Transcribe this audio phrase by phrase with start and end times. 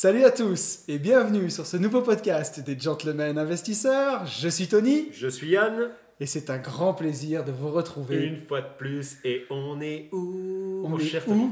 [0.00, 4.26] Salut à tous et bienvenue sur ce nouveau podcast des Gentlemen Investisseurs.
[4.26, 8.24] Je suis Tony Je suis Yann, et c'est un grand plaisir de vous retrouver.
[8.24, 11.50] une fois de plus, et on est où On mon est cher où Tony?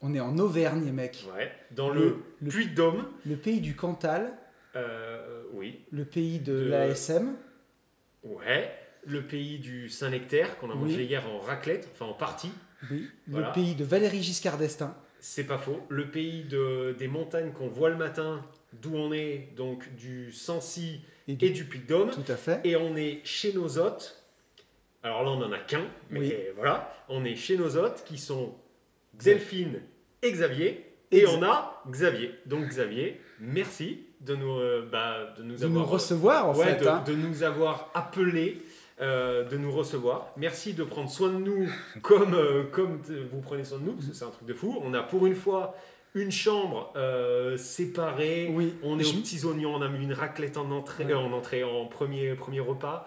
[0.00, 1.24] On est en Auvergne, mec.
[1.36, 2.16] Ouais, dans Le-
[2.48, 3.04] Puy-de-Dôme.
[3.26, 4.32] Le pays du Cantal,
[4.74, 7.36] Euh, oui, le pays de, De- l'ASM.
[8.24, 8.72] ouais.
[9.06, 10.80] Le pays du Saint-Nectaire qu'on a Oui.
[10.90, 12.50] mangé hier en raclette, enfin en partie.
[12.90, 13.06] Oui.
[13.28, 13.46] Voilà.
[13.48, 14.92] Le pays de Valérie Giscard d'Estaing.
[15.26, 15.80] C'est pas faux.
[15.88, 18.42] Le pays de, des montagnes qu'on voit le matin,
[18.74, 22.10] d'où on est, donc du Sancy Et et du Puy-de-Dôme.
[22.10, 22.60] Tout à fait.
[22.64, 24.22] Et on est chez nos hôtes.
[25.02, 26.34] Alors là, on n'en a qu'un, mais Oui.
[26.56, 26.92] voilà.
[27.08, 28.54] On est chez nos hôtes qui sont
[29.14, 29.80] Delphine
[30.22, 30.84] et Xavier.
[31.10, 32.34] Et Ex- on a Xavier.
[32.44, 36.66] Donc Xavier, merci de nous, euh, bah, de nous De avoir nous recevoir, en ouais,
[36.74, 36.82] fait.
[36.84, 37.02] de, hein.
[37.06, 38.60] de nous avoir appelés,
[39.00, 40.28] euh, de nous recevoir.
[40.36, 41.68] Merci de prendre soin de nous
[42.02, 43.00] comme, euh, comme
[43.32, 44.78] vous prenez soin de nous, parce que c'est un truc de fou.
[44.84, 45.74] On a pour une fois
[46.14, 48.48] une chambre euh, séparée.
[48.54, 48.74] Oui.
[48.84, 51.14] On est aux petits oignons, on a mis une raclette en entrée, Ouais.
[51.14, 53.06] en, entrée en premier, premier repas.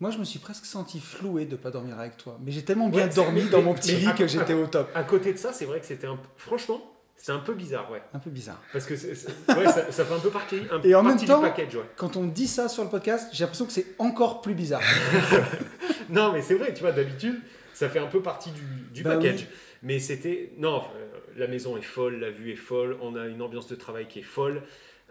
[0.00, 2.38] Moi, je me suis presque senti floué de pas dormir avec toi.
[2.44, 4.88] Mais j'ai tellement bien Ouais, dormi dans mon petit lit que j'étais au top.
[4.94, 6.80] à côté de ça, c'est vrai que c'était un franchement,
[7.18, 8.00] c'était un peu bizarre, ouais.
[8.14, 8.62] Un peu bizarre.
[8.72, 11.16] Parce que c'est- c'est- ouais, ça, ça fait un peu partie, un Et en même
[11.18, 11.82] temps- du package, ouais.
[11.96, 14.80] Quand on dit ça sur le podcast, j'ai l'impression que c'est encore plus bizarre.
[16.10, 17.38] Non, mais c'est vrai, tu vois, d'habitude,
[17.74, 18.62] ça fait un peu partie du,
[18.94, 19.40] du Bah package.
[19.40, 19.46] oui.
[19.82, 20.52] Mais c'était.
[20.56, 23.74] Non, euh, la maison est folle, la vue est folle, on a une ambiance de
[23.74, 24.62] travail qui est folle.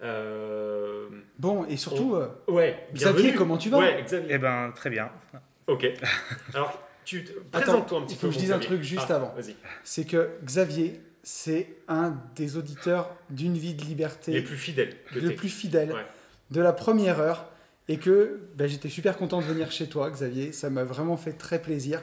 [0.04, 1.08] Euh,
[1.40, 4.30] Bon, et surtout, euh, Ouais, Xavier, comment tu vas Ouais, Xavier.
[4.36, 5.10] Eh ben, très bien.
[5.68, 5.86] Ok.
[6.54, 7.32] Alors, tu te...
[7.52, 8.22] présente-toi un petit il peu.
[8.22, 9.34] faut que je dise un truc juste Ah, avant.
[9.36, 9.56] Vas-y.
[9.84, 15.36] c'est que Xavier, c'est un des auditeurs d'une vie de liberté Les plus fidèles le
[15.36, 16.06] plus fidèle Ouais.
[16.52, 17.52] de la première heure.
[17.90, 20.54] Et que ben, j'étais super content de venir chez toi, Xavier.
[20.54, 22.02] Ça m'a vraiment fait très plaisir.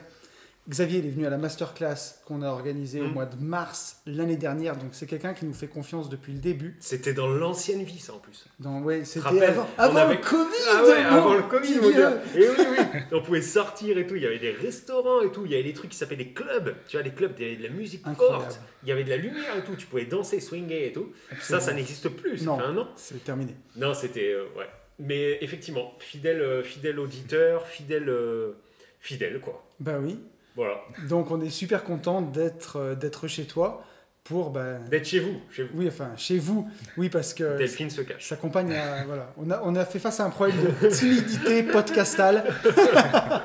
[0.67, 3.13] Xavier il est venu à la masterclass qu'on a organisée au Mm.
[3.13, 4.75] mois de mars l'année dernière.
[4.77, 6.75] Donc c'est quelqu'un qui nous fait confiance depuis le début.
[6.79, 8.45] C'était dans l'ancienne vie, ça en plus.
[8.59, 12.13] Donc, ouais, c'était avant, avant avait- le Covid Ah ouais, avant le Covid, mon gars.
[12.35, 12.99] Et oui, oui.
[13.11, 14.15] On pouvait sortir et tout.
[14.15, 15.45] Il y avait des restaurants et tout.
[15.45, 16.73] Il y avait des trucs qui s'appelaient des clubs.
[16.87, 18.43] Tu vois, des clubs, il y avait de la musique Incroyable.
[18.45, 18.59] forte.
[18.83, 19.75] Il y avait de la lumière et tout.
[19.75, 21.13] Tu pouvais danser, swinger et tout.
[21.41, 22.39] Ça, ça n'existe plus.
[22.39, 22.57] Ça Non.
[22.57, 22.87] fait un an.
[22.95, 23.55] C'est terminé.
[23.75, 24.31] Non, c'était.
[24.33, 24.65] euh, ouais.
[24.97, 28.09] Mais effectivement, fidèle, euh, fidèle auditeur, fidèle.
[28.09, 28.53] euh,
[28.99, 29.63] fidèle, quoi.
[29.79, 30.17] Bah oui.
[30.55, 30.81] Voilà.
[31.09, 33.83] Donc on est super content d'être euh, d'être chez toi
[34.23, 35.39] pour bah, D'être chez vous.
[35.51, 35.69] Chez vous.
[35.79, 36.67] oui enfin chez vous
[36.97, 38.27] oui parce que Delphine se cache.
[38.29, 41.61] ça accompagne à voilà on a on a fait face à un problème de timidité
[41.77, 42.43] podcastale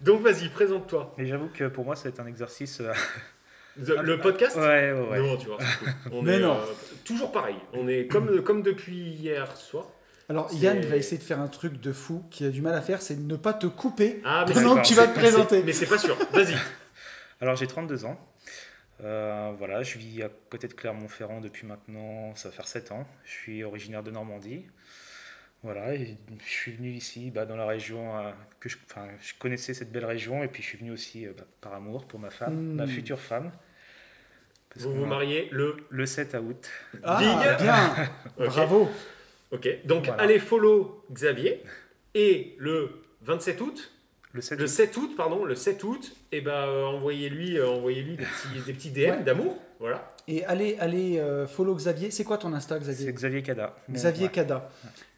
[0.00, 1.12] Donc, vas-y, présente-toi.
[1.18, 2.80] Et j'avoue que pour moi, c'est un exercice.
[2.80, 2.92] euh,
[3.84, 5.18] The- Le podcast Ouais, ouais, ouais.
[5.18, 5.88] Non, tu vois, c'est cool.
[6.12, 6.52] On Mais est non.
[6.52, 6.72] euh,
[7.04, 7.56] toujours pareil.
[7.72, 9.86] On est comme, comme depuis hier soir.
[10.28, 12.82] Alors Yann va essayer de faire un truc de fou qui a du mal à
[12.82, 15.62] faire c'est de ne pas te couper Ah, mais pendant que tu vas te présenter
[15.62, 16.16] Mais c'est pas sûr.
[16.32, 16.54] Vas-y.
[17.40, 18.18] Alors, j'ai 32 ans.
[19.04, 23.06] Euh, voilà, je vis à côté de Clermont-Ferrand depuis maintenant, ça va faire 7 ans.
[23.24, 24.66] Je suis originaire de Normandie.
[25.62, 28.30] Voilà, et je suis venu ici bah, dans la région euh,
[28.60, 28.76] que je,
[29.38, 32.20] connaissais cette belle région et puis je suis venu aussi euh, bah, par amour pour
[32.20, 32.74] ma femme, Mm.
[32.74, 33.50] ma future femme.
[34.70, 35.76] Parce Vous vous mariez le.
[35.90, 36.68] le 7 août.
[37.02, 37.62] ah Big.
[37.64, 38.10] bien
[38.48, 38.88] bravo
[39.52, 39.68] Ok.
[39.84, 40.22] Donc, Voilà.
[40.22, 41.62] allez follow Xavier.
[42.14, 42.90] Et le
[43.22, 43.92] 27 août,
[44.32, 44.68] Le 7 le août.
[44.68, 48.72] 7 août, pardon, le 7 août, et ben euh, envoyez-lui, euh, envoyez-lui des petits, des
[48.72, 49.22] petits DM Ouais.
[49.22, 49.56] d'amour.
[49.80, 50.12] Voilà.
[50.26, 53.76] et allez allez euh, follow Xavier c'est quoi ton Insta C'est Xavier Xavier Cada.
[53.88, 54.32] Xavier ouais.
[54.32, 54.68] Cada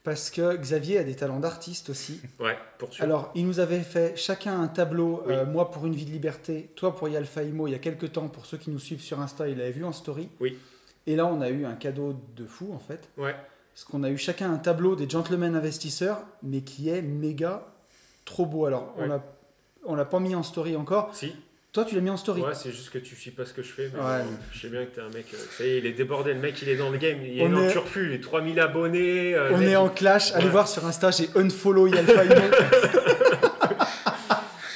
[0.05, 3.05] parce que Xavier a des talents d'artiste aussi Ouais, pour sûr.
[3.05, 5.33] Alors, il nous avait fait chacun un tableau, Oui.
[5.35, 8.13] euh, moi pour une vie de liberté, toi pour Yalfa Imo, il y a quelques
[8.13, 10.29] temps, pour ceux qui nous suivent sur Insta, il l'avait vu en story.
[10.41, 10.59] Oui.
[11.07, 13.09] Et là, on a eu un cadeau de fou, en fait.
[13.17, 13.35] Ouais.
[13.75, 17.67] Parce qu'on a eu chacun un tableau des gentlemen investisseurs, mais qui est méga
[18.25, 18.67] trop beau.
[18.67, 19.23] Alors, on l'a
[19.87, 21.15] on l'a pas mis en story encore.
[21.15, 21.35] Si.
[21.73, 22.43] Toi, tu l'as mis en story.
[22.43, 23.91] Ouais, c'est juste que tu sais pas ce que je fais.
[23.95, 24.23] Mais Ouais.
[24.25, 25.27] bon, je sais bien que t'es un mec.
[25.33, 26.35] euh, ça y est, il est débordé.
[26.35, 27.19] Le mec, il est dans le game.
[27.25, 28.09] Il est On en est- turfu.
[28.09, 29.35] Les 3000 abonnés.
[29.35, 30.33] euh, On mec, est en clash.
[30.35, 30.51] Allez Ouais.
[30.51, 32.23] voir sur Insta, j'ai unfollow Yalfa.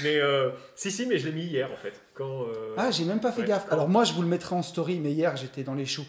[0.03, 1.95] Mais euh, si, si, mais je l'ai mis hier en fait.
[2.15, 3.49] Quand, euh, Ah, j'ai même pas fait Ouais.
[3.49, 3.67] gaffe.
[3.71, 6.05] Alors moi, je vous le mettrai en story, mais hier, j'étais dans les choux.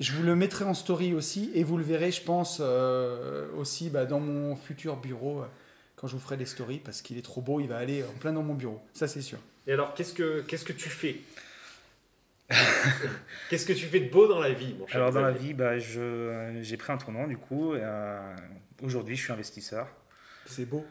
[0.00, 3.90] Je vous le mettrai en story aussi, et vous le verrez, je pense, euh, aussi
[3.90, 5.46] bah, dans mon futur bureau, euh,
[5.96, 8.18] quand je vous ferai des stories, parce qu'il est trop beau, il va aller en
[8.18, 8.80] plein dans mon bureau.
[8.94, 9.38] Ça, c'est sûr.
[9.66, 11.16] Et alors, qu'est-ce que, qu'est-ce que tu fais?
[13.50, 15.52] Qu'est-ce que tu fais de beau dans la vie, mon cher Alors dans la vie,
[15.52, 17.74] bah, je- j'ai pris un tournant du coup.
[17.74, 18.20] et, euh,
[18.82, 19.86] Aujourd'hui, je suis investisseur.
[20.46, 20.86] C'est beau.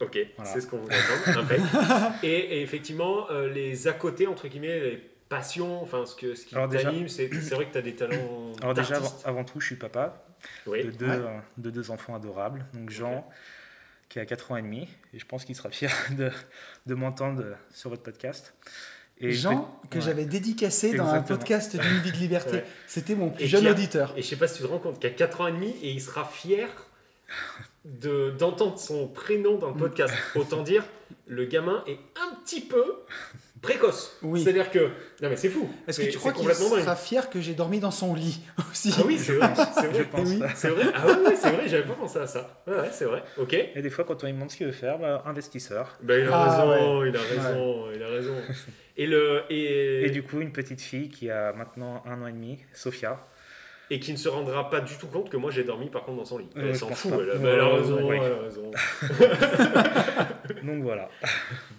[0.00, 0.52] Ok, Voilà.
[0.52, 1.38] c'est ce qu'on entendre.
[1.38, 1.60] impec.
[2.22, 2.28] et,
[2.58, 6.54] et effectivement, euh, les à côté, entre guillemets, les passions, enfin ce, que, ce qui
[6.54, 8.52] Alors déjà- t'anime, c'est, vrai que tu as des talents.
[8.62, 10.24] Alors déjà, avant, tout, je suis papa
[10.66, 10.84] Oui.
[10.84, 11.12] de, deux, Ouais.
[11.16, 12.64] euh, de deux enfants adorables.
[12.74, 13.28] Donc Jean,
[14.08, 16.30] qui a 4 ans et demi, et je pense qu'il sera fier de,
[16.86, 18.54] de m'entendre sur votre podcast.
[19.20, 20.00] Et Jean, que ouais.
[20.00, 22.58] j'avais dédicacé dans un podcast d'une vie de liberté.
[22.58, 22.64] Ouais.
[22.86, 24.14] C'était mon plus Et jeune a- auditeur.
[24.16, 25.74] Et je sais pas si tu te rends compte qu'il a 4 ans et demi
[25.82, 26.68] et il sera fier
[27.84, 29.78] de, d'entendre son prénom dans le Mm.
[29.78, 30.14] podcast.
[30.36, 30.84] Autant dire,
[31.26, 32.84] le gamin est un petit peu
[33.60, 34.16] précoce.
[34.22, 34.42] Oui.
[34.42, 34.78] C'est-à-dire que.
[35.20, 35.68] Non mais c'est fou.
[35.86, 38.40] Est-ce que tu crois qu'il sera fier que j'ai dormi dans son lit
[38.70, 39.52] aussi Ah oui, c'est vrai.
[39.74, 40.04] C'est Je vrai.
[40.04, 40.28] pense.
[40.28, 40.42] Oui.
[40.54, 40.84] C'est vrai.
[40.94, 42.62] Ah ouais, ouais, c'est vrai, j'avais pas pensé à ça.
[42.66, 43.22] Ouais, ouais, c'est vrai.
[43.38, 43.54] Ok.
[43.74, 45.96] Et des fois, quand on lui demande ce qu'il veut faire, bah, investisseur.
[46.02, 48.34] Ben, il a Ah, raison, il a raison, il a raison.
[48.96, 52.32] Et, le, et, Et du coup, une petite fille qui a maintenant un an et
[52.32, 53.24] demi, Sophia.
[53.90, 56.18] et qui ne se rendra pas du tout compte que moi j'ai dormi par contre
[56.18, 56.48] dans son lit.
[56.56, 58.20] Euh, elle s'en fout, elle, a- Ouais, elle a ouais, raison, ouais.
[58.22, 58.70] elle a raison.
[60.64, 61.08] Donc voilà.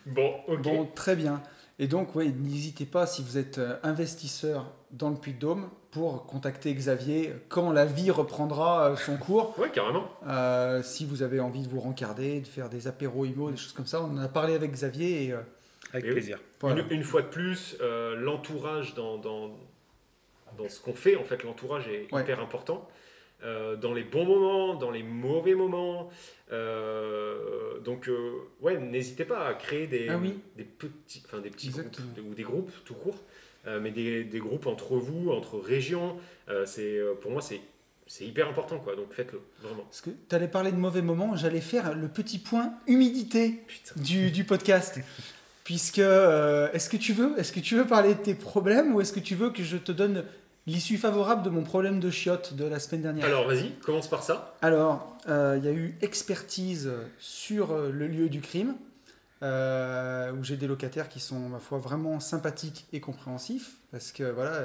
[0.06, 0.62] Bon, ok.
[0.62, 1.42] Bon, très bien.
[1.81, 6.72] Et donc, ouais, n'hésitez pas, si vous êtes euh, investisseur dans le Puy-de-Dôme, pour contacter
[6.74, 9.58] Xavier quand la vie reprendra euh, son cours.
[9.58, 10.08] Ouais, carrément.
[10.28, 13.72] Euh, si vous avez envie de vous rencarder, de faire des apéros IMO, des choses
[13.74, 15.40] comme ça, on en a parlé avec Xavier et euh,
[15.94, 16.14] Avec Et oui.
[16.14, 16.40] plaisir.
[16.60, 16.81] voilà.
[16.81, 19.50] Une, une fois de plus, euh, l'entourage dans, dans,
[20.58, 22.22] dans ce qu'on fait, en fait, l'entourage est Ouais.
[22.22, 22.88] hyper important.
[23.44, 26.09] Euh, dans les bons moments, dans les mauvais moments.
[26.51, 28.31] Euh, donc, euh,
[28.62, 30.39] ouais, n'hésitez pas à créer des, Ah oui.
[30.57, 31.97] des petits, enfin des petits groupes
[32.30, 33.18] ou des groupes tout court,
[33.81, 36.18] mais des, des groupes entre vous, entre régions.
[36.65, 37.62] C'est pour moi c'est
[38.07, 38.95] c'est hyper important quoi.
[38.95, 39.83] Donc faites-le vraiment.
[39.83, 43.59] Parce que tu allais parler de mauvais moments, j'allais faire le petit point humidité
[43.97, 45.00] du, du podcast.
[45.63, 49.01] Puisque, euh, est-ce que tu veux, est-ce que tu veux parler de tes problèmes ou
[49.01, 50.25] est-ce que tu veux que je te donne
[50.69, 54.24] l'issue favorable de mon problème de chiottes de la semaine dernière Alors vas-y, commence par
[54.24, 54.56] ça.
[54.62, 58.75] Alors, euh, il y a eu expertise sur euh, le lieu du crime,
[59.42, 64.24] euh, où j'ai des locataires qui sont, ma foi, vraiment sympathiques et compréhensifs, parce que
[64.24, 64.63] voilà,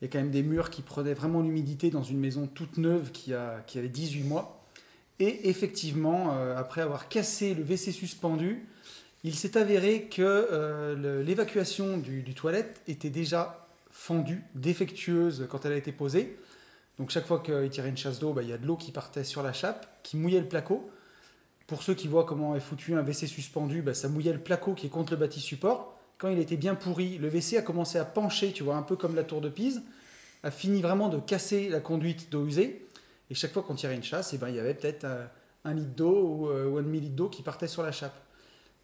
[0.00, 2.76] il y a quand même des murs qui prenaient vraiment l'humidité dans une maison toute
[2.76, 4.64] neuve qui, a, qui avait 18 mois.
[5.20, 8.66] Et effectivement, euh, après avoir cassé le WC suspendu,
[9.22, 13.63] il s'est avéré que l'évacuation du, du toilette était déjà
[13.94, 16.36] fendue, défectueuse quand elle a été posée.
[16.98, 18.90] Donc chaque fois qu'il tirait une chasse d'eau, bah, il y a de l'eau qui
[18.90, 20.90] partait sur la chape, qui mouillait le placo.
[21.68, 24.74] Pour ceux qui voient comment est foutu un WC suspendu, bah, ça mouillait le placo
[24.74, 25.96] qui est contre le bâti support.
[26.18, 28.96] Quand il était bien pourri, le WC a commencé à pencher, tu vois, un peu
[28.96, 29.82] comme la tour de Pise,
[30.42, 32.86] a fini vraiment de casser la conduite d'eau usée.
[33.30, 35.24] Et chaque fois qu'on tirait une chasse, eh ben, il y avait peut-être euh,
[35.64, 38.14] un litre d'eau ou, euh, un demi-litre d'eau qui partait sur la chape.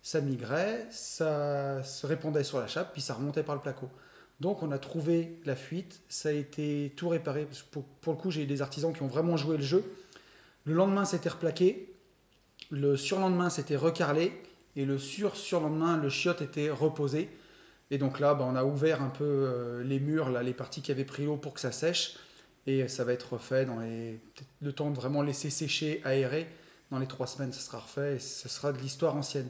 [0.02, 3.90] Ça migrait, ça se répandait sur la chape, puis ça remontait par le placo.
[4.40, 7.46] Donc on a trouvé la fuite, ça a été tout réparé.
[7.70, 9.84] Pour, le coup, j'ai des artisans qui ont vraiment joué le jeu.
[10.64, 11.92] Le lendemain, c'était replaqué.
[12.70, 14.32] Le surlendemain, c'était recarrelé.
[14.76, 17.28] Et le sur-surlendemain, le chiotte était reposé.
[17.90, 20.90] Et donc là, bah, on a ouvert un peu euh, les murs, les parties qui
[20.90, 22.14] avaient pris l'eau pour que ça sèche.
[22.66, 26.46] Et ça va être refait dans le temps de vraiment laisser sécher, aérer.
[26.90, 29.48] Dans les trois semaines, ça sera refait et ce sera de l'histoire ancienne.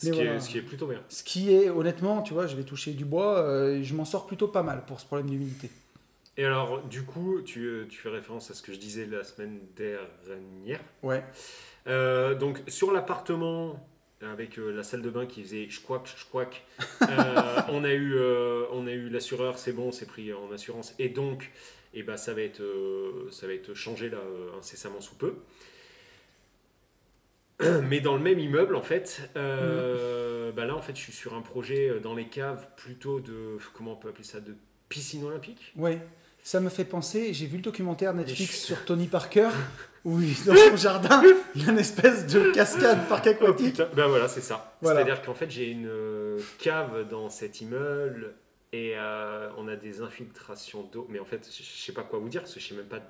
[0.00, 0.34] Ce, qui, voilà.
[0.34, 1.00] est, ce qui est plutôt bien.
[1.08, 4.26] Ce qui est, honnêtement, tu vois, je vais toucher du bois, euh, je m'en sors
[4.26, 5.70] plutôt pas mal pour ce problème d'humidité.
[6.40, 9.24] Et alors, du coup, tu, euh, tu fais référence à ce que je disais la
[9.24, 10.80] semaine dernière.
[11.02, 11.22] Ouais.
[11.86, 13.86] Euh, donc, sur l'appartement,
[14.22, 16.02] avec euh, la salle de bain qui faisait je crois
[17.68, 18.18] on a eu,
[18.72, 20.94] on a eu l'assureur, c'est bon, c'est pris en assurance.
[20.98, 21.50] Et donc,
[21.92, 22.62] et ben, ça, va être,
[23.30, 24.18] ça va être changé là,
[24.58, 25.34] incessamment sous peu.
[27.88, 31.34] Mais dans le même immeuble, en fait, euh, bah là, en fait, je suis sur
[31.34, 34.54] un projet euh, dans les caves plutôt de, comment on peut appeler ça, de
[34.88, 35.72] piscine olympique.
[35.76, 36.00] Ouais.
[36.42, 39.50] Ça me fait penser, j'ai vu le documentaire Et Netflix je- sur Tony Parker,
[40.04, 41.22] où il- dans son jardin,
[41.54, 43.82] il y a une espèce de cascade parc Oh, aquatique.
[43.94, 44.74] Ben voilà, c'est ça.
[44.80, 45.00] Voilà.
[45.04, 48.32] C'est-à-dire qu'en fait, j'ai une euh, cave dans cet immeuble
[48.72, 51.06] et euh, on a des infiltrations d'eau.
[51.10, 52.86] Mais en fait, je je sais pas quoi vous dire parce que je sais même
[52.86, 53.00] pas.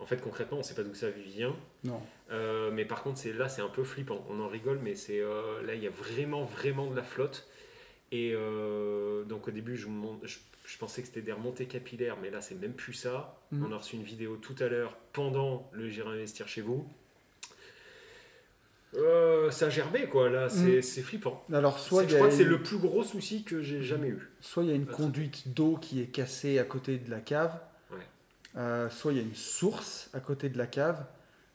[0.00, 1.56] En fait, concrètement, on sait pas d'où ça vient.
[1.84, 2.00] Non.
[2.30, 4.24] Euh, mais par contre, c'est là, c'est un peu flippant.
[4.28, 7.48] On en rigole, mais c'est euh, là, il y a vraiment, vraiment de la flotte.
[8.12, 9.88] Et euh, donc au début, je,
[10.78, 13.38] pensais que c'était des remontées capillaires, mais là, c'est même plus ça.
[13.50, 13.66] Mhm.
[13.66, 16.88] On a reçu une vidéo tout à l'heure pendant le J'irai investir chez vous.
[18.94, 20.30] Euh, ça a gerbé, quoi.
[20.30, 20.82] Là, c'est Mhm.
[20.82, 21.44] c'est flippant.
[21.52, 24.30] Alors, soit Je crois que c'est le plus gros souci que j'ai jamais eu.
[24.40, 27.58] soit il y a une conduite d'eau qui est cassée à côté de la cave.
[28.56, 31.04] Euh, soit il y a une source à côté de la cave,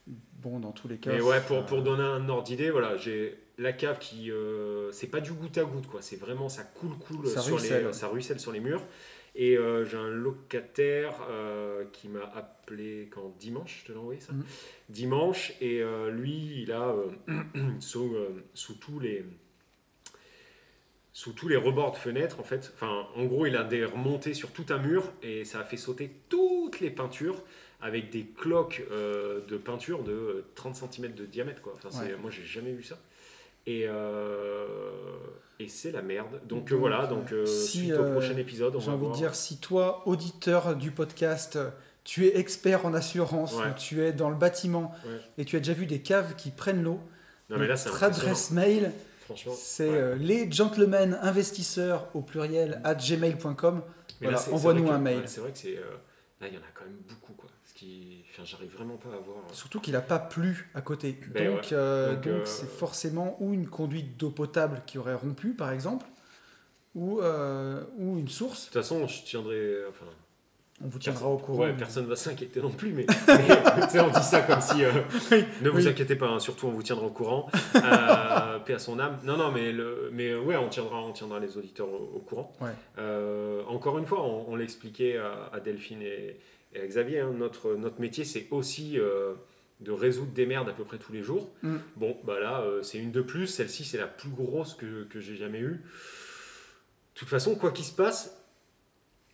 [0.07, 1.12] bon, dans tous les cas.
[1.12, 4.31] Mais ouais, pour, pour donner un ordre d'idée, voilà, j'ai la cave qui.
[4.31, 6.01] euh, c'est pas du goutte à goutte, quoi.
[6.01, 7.88] C'est vraiment, ça coule, coule Ça sur ruisselle.
[7.88, 7.93] les.
[7.93, 8.83] Ça ruisselle sur les murs.
[9.35, 13.33] Et euh, j'ai un locataire euh, qui m'a appelé quand?
[13.39, 14.31] Dimanche, je te l'ai envoyé ça?
[14.31, 14.43] Mhm.
[14.89, 16.93] Dimanche, et euh, lui, il a
[17.79, 18.15] sous,
[18.53, 19.25] sous tous les.
[21.15, 24.34] Sous tous les rebords de fenêtres, en fait, enfin, en gros, il a des remontées
[24.34, 27.39] sur tout un mur et ça a fait sauter toutes les peintures
[27.82, 31.62] avec des cloques euh, de peinture de euh, 30 cm de diamètre.
[31.62, 31.74] Quoi.
[31.75, 32.15] Enfin, Ouais.
[32.20, 32.98] Moi, j'ai jamais vu ça.
[33.67, 34.65] Et, euh,
[35.60, 36.41] et c'est la merde.
[36.48, 38.89] Donc, euh, Donc, voilà, euh, donc euh, si, suite au euh, prochain épisode, on J'ai
[38.91, 41.60] envie de dire, si toi, auditeur du podcast,
[42.03, 43.67] tu es expert en assurance, Ouais.
[43.70, 45.20] ou tu es dans le bâtiment Ouais.
[45.38, 47.00] et tu as déjà vu des caves qui prennent l'eau,
[47.51, 48.91] Non, mais là, c'est notre adresse mail,
[49.55, 49.95] C'est ouais.
[49.95, 53.81] euh, les gentlemen investisseurs au pluriel at gmail.com.
[54.21, 55.23] Voilà, envoie-nous un mail.
[55.25, 55.77] c'est vrai que c'est.
[55.77, 55.81] euh,
[56.41, 57.33] là, il y en a quand même beaucoup.
[57.33, 57.49] Quoi.
[57.65, 58.23] Ce qui...
[58.31, 59.37] enfin, j'arrive vraiment pas à voir.
[59.51, 61.19] Surtout qu'il n'a pas plu à côté.
[61.27, 61.67] Ben donc, ouais.
[61.73, 66.05] euh, Donc, euh, c'est forcément ou une conduite d'eau potable qui aurait rompu, par exemple,
[66.95, 68.61] ou, euh, ou une source.
[68.61, 69.77] De toute façon, je tiendrai.
[69.89, 70.05] Enfin,
[70.83, 71.59] On vous tiendra au courant.
[71.63, 74.83] Ouais, personne va s'inquiéter non plus, mais, on dit ça comme si.
[74.83, 74.91] euh,
[75.61, 75.87] ne vous oui.
[75.87, 77.49] inquiétez pas, hein, surtout on vous tiendra au courant.
[77.75, 79.17] Euh, paix à son âme.
[79.23, 82.53] Non, non, mais, le, mais ouais, on tiendra, on tiendra les auditeurs au, au courant.
[82.61, 82.69] Ouais.
[82.97, 86.39] Euh, encore une fois, on, on l'expliquait à, à Delphine et,
[86.73, 89.33] et à Xavier, hein, notre, notre métier, c'est aussi euh,
[89.81, 91.49] de résoudre des merdes à peu près tous les jours.
[91.61, 91.75] Mm.
[91.97, 93.47] Bon, bah là, c'est une de plus.
[93.47, 95.81] Celle-ci, c'est la plus grosse que, que j'ai jamais eue.
[97.13, 98.37] De toute façon, quoi qu'il se passe,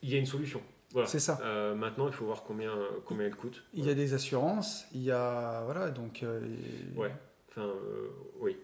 [0.01, 0.61] il y a une solution.
[0.91, 1.07] Voilà.
[1.07, 1.39] C'est ça.
[1.43, 2.73] Euh, maintenant, il faut voir combien,
[3.05, 3.63] combien elle coûte.
[3.73, 5.61] Il y a des assurances, il y a.
[5.65, 6.23] Voilà, donc.
[6.23, 6.41] euh,
[6.95, 7.13] Ouais.
[7.49, 8.57] Enfin, euh, oui.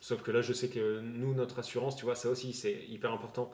[0.00, 3.12] Sauf que là, je sais que nous, notre assurance, tu vois, ça aussi, c'est hyper
[3.12, 3.52] important.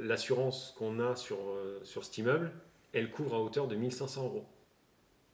[0.00, 1.38] L'assurance qu'on a sur,
[1.82, 2.52] sur cet immeuble,
[2.92, 4.46] elle couvre à hauteur de 1500 euros.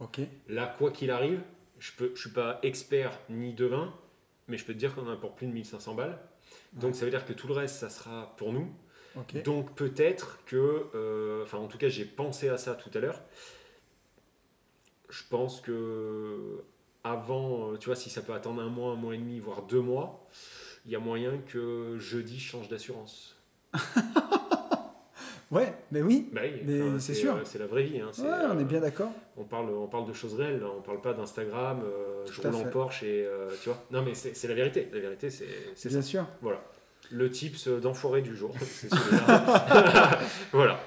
[0.00, 0.20] Ok.
[0.48, 1.40] Là, quoi qu'il arrive,
[1.78, 3.92] je ne je suis pas expert ni devin,
[4.48, 6.18] mais je peux te dire qu'on en a pour plus de 1500 balles.
[6.72, 6.98] Donc, Ouais.
[6.98, 8.68] ça veut dire que tout le reste, ça sera pour nous.
[9.44, 13.20] Donc peut-être que, euh, enfin en tout cas j'ai pensé à ça tout à l'heure.
[15.10, 16.64] Je pense que
[17.04, 19.62] avant, euh, tu vois, si ça peut attendre un mois, un mois et demi, voire
[19.62, 20.26] deux mois,
[20.86, 23.36] il y a moyen que jeudi je change d'assurance.
[25.50, 26.30] Ouais, mais oui.
[26.32, 27.36] Bah oui, Mais enfin, c'est sûr.
[27.36, 28.00] euh, C'est la vraie vie.
[28.00, 29.12] hein, Ouais, on est bien d'accord.
[29.36, 32.64] on parle, on parle de choses réelles, on parle pas d'Instagram, euh, je roule en.
[32.70, 33.28] Porsche et
[33.62, 33.78] tu vois.
[33.92, 34.88] Non mais c'est la vérité.
[34.92, 35.98] La vérité c'est c'est ça.
[35.98, 36.26] Bien sûr.
[36.40, 36.60] Voilà.
[37.16, 38.52] Le tips d'enfoiré du jour.
[40.52, 40.80] voilà.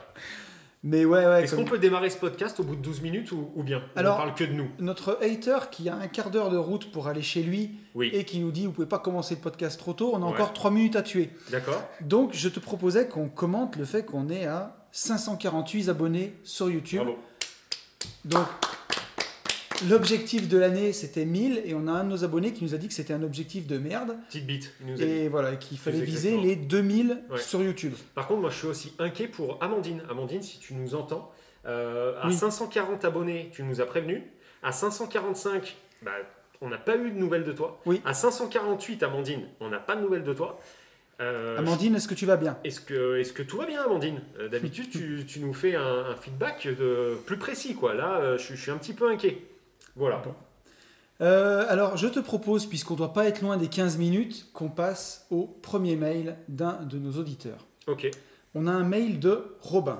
[0.83, 1.43] Mais ouais, ouais.
[1.43, 3.81] Est-ce comme- qu'on peut démarrer ce podcast au bout de 12 minutes ou, ou bien?
[3.95, 4.69] Alors- On parle que de nous.
[4.79, 8.25] Notre hater qui a un quart d'heure de route pour aller chez lui Oui, et
[8.25, 10.33] qui nous dit vous pouvez pas commencer le podcast trop tôt, on a Ouais.
[10.33, 11.29] encore 3 minutes à tuer.
[11.49, 11.81] d'accord.
[12.01, 16.99] Donc je te proposais qu'on commente le fait qu'on est à 548 abonnés sur YouTube.
[17.03, 17.17] Bravo.
[18.25, 18.45] Donc
[19.89, 22.77] l'objectif de l'année c'était 1000 et on a un de nos abonnés qui nous a
[22.77, 25.11] dit que c'était un objectif de merde Petite bite, il nous a dit.
[25.11, 26.43] et voilà qu'il fallait viser exactement.
[26.43, 27.37] les 2000 Ouais.
[27.39, 27.93] sur YouTube.
[28.15, 30.01] Par contre, moi, je suis aussi inquiet pour Amandine.
[30.09, 31.31] Amandine, si tu nous entends,
[31.65, 32.33] euh, à Oui.
[32.33, 34.23] 540 abonnés, tu nous as prévenu.
[34.63, 36.11] À 545, bah,
[36.61, 37.79] on n'a pas eu de nouvelles de toi.
[37.85, 38.01] Oui.
[38.05, 40.59] À 548, Amandine, on n'a pas de nouvelles de toi.
[41.19, 42.57] Euh, Amandine, est-ce que tu vas bien?
[42.63, 44.21] Est-ce que, est que tout va bien, Amandine?
[44.39, 47.73] Euh, D'habitude, tu, tu nous fais un, un feedback de, plus précis.
[47.75, 47.93] quoi.
[47.95, 49.37] Là, je suis un petit peu inquiet.
[49.97, 50.17] Voilà.
[50.19, 50.33] Bon.
[51.21, 54.69] Euh, alors, je te propose, puisqu'on ne doit pas être loin des 15 minutes, qu'on
[54.69, 57.65] passe au premier mail d'un de nos auditeurs.
[57.87, 58.09] Ok.
[58.53, 59.99] On a un mail de Robin.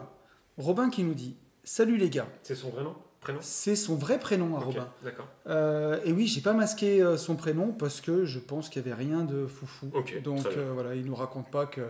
[0.58, 2.96] Robin qui nous dit Salut les gars, C'est son vrai nom?
[3.20, 3.40] Prénom?
[3.42, 4.88] C'est son vrai prénom à Ok, Robin.
[5.04, 5.28] D'accord.
[5.48, 8.92] Euh, et oui, j'ai pas masqué euh, son prénom parce que je pense qu'il n'y
[8.92, 9.90] avait rien de foufou.
[9.94, 11.84] Ok, Donc euh, voilà, il nous raconte pas qu'il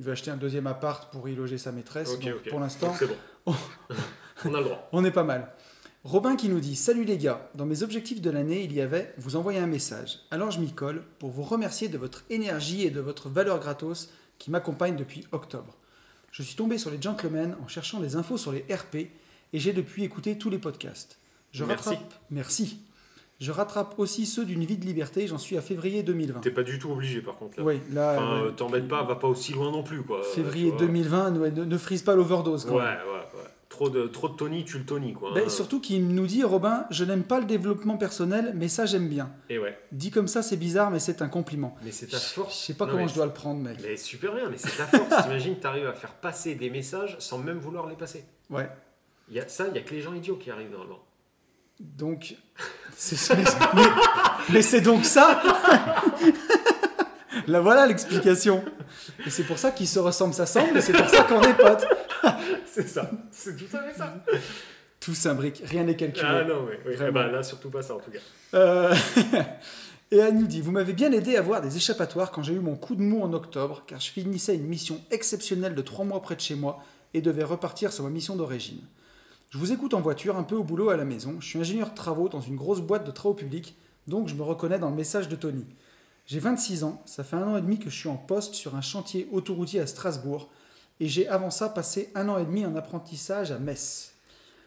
[0.00, 2.12] veut acheter un deuxième appart pour y loger sa maîtresse.
[2.14, 2.48] Ok, Donc, ok.
[2.50, 2.94] Pour l'instant,
[3.46, 3.54] bon.
[4.44, 4.88] on a le droit.
[4.92, 5.52] on est pas mal.
[6.04, 9.14] Robin qui nous dit Salut les gars, dans mes objectifs de l'année, il y avait
[9.16, 10.18] vous envoyer un message.
[10.30, 14.10] Alors je m'y colle pour vous remercier de votre énergie et de votre valeur gratos
[14.38, 15.78] qui m'accompagne depuis octobre.
[16.30, 19.10] Je suis tombé sur les gentlemen en cherchant des infos sur les RP et
[19.54, 21.18] j'ai depuis écouté tous les podcasts.
[21.52, 21.88] Je Merci.
[21.90, 22.14] rattrape.
[22.30, 22.80] Merci.
[23.40, 26.40] Je rattrape aussi ceux d'une vie de liberté, j'en suis à février 2020.
[26.40, 27.58] T'es pas du tout obligé par contre.
[27.58, 27.64] Là.
[27.64, 28.16] Oui, là.
[28.18, 28.48] Enfin, ouais.
[28.48, 30.22] euh, t'embête pas, va pas aussi loin non plus quoi.
[30.22, 30.86] Février Tu vois.
[30.86, 33.48] 2020, ne, frise pas l'overdose Ouais, ouais, ouais.
[33.74, 35.32] Trop de, trop de Tony, tu le Tony quoi.
[35.34, 39.08] Ben, surtout qu'il nous dit, Robin, je n'aime pas le développement personnel, mais ça j'aime
[39.08, 39.32] bien.
[39.50, 39.76] Et ouais.
[39.90, 41.74] Dit comme ça, c'est bizarre, mais c'est un compliment.
[41.82, 42.56] Mais c'est ta Je force.
[42.66, 43.78] sais pas Non, comment je dois le prendre, mec.
[43.82, 45.22] Mais super bien, mais c'est ta force.
[45.24, 48.24] T'imagines que t'arrives à faire passer des messages sans même vouloir les passer.
[48.48, 48.70] Ouais.
[49.28, 51.02] Il y a, ça, il y a que les gens idiots qui arrivent normalement.
[51.80, 52.36] Donc,
[52.96, 53.42] c'est- mais,
[53.74, 53.82] mais-
[54.50, 55.42] mais c'est donc ça
[57.48, 58.64] Là voilà l'explication.
[59.26, 61.84] Et c'est pour ça qu'ils se ressemblent, s'assemblent, et c'est pour ça qu'on est potes.
[62.74, 63.08] C'est ça.
[63.30, 64.14] C'est tout fait ça.
[64.98, 66.26] Tout s'imbrique, rien n'est calculé.
[66.28, 66.74] Ah non, oui.
[66.92, 68.18] Eh ben, là, surtout pas ça en tout cas.
[68.54, 68.94] Euh,
[70.10, 72.58] Et elle nous dit Vous m'avez bien aidé à voir des échappatoires quand j'ai eu
[72.58, 76.20] mon coup de mou en octobre, car je finissais une mission exceptionnelle de trois mois
[76.20, 76.82] près de chez moi
[77.14, 78.80] et devais repartir sur ma mission d'origine.
[79.50, 81.36] Je vous écoute en voiture, un peu au boulot à la maison.
[81.38, 83.76] Je suis ingénieur de travaux dans une grosse boîte de travaux publics,
[84.08, 85.64] donc je me reconnais dans le message de Tony.
[86.26, 88.74] J'ai 26 ans, ça fait un an et demi que je suis en poste sur
[88.74, 90.50] un chantier autoroutier à Strasbourg,
[91.00, 94.14] et j'ai avant ça passé un an et demi en apprentissage à Metz.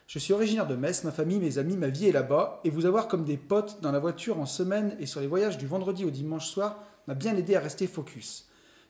[0.08, 2.86] Je suis originaire de Metz, ma famille, mes amis, ma vie est là-bas, et vous
[2.86, 6.06] avoir comme des potes dans la voiture en semaine et sur les voyages du vendredi
[6.06, 8.48] au dimanche soir m'a bien aidé à rester focus.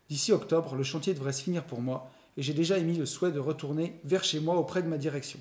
[0.10, 3.32] D'ici octobre, le chantier devrait se finir pour moi, et j'ai déjà émis le souhait
[3.32, 5.39] de retourner vers chez moi auprès de ma direction.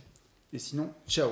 [0.53, 1.31] Et sinon, ciao.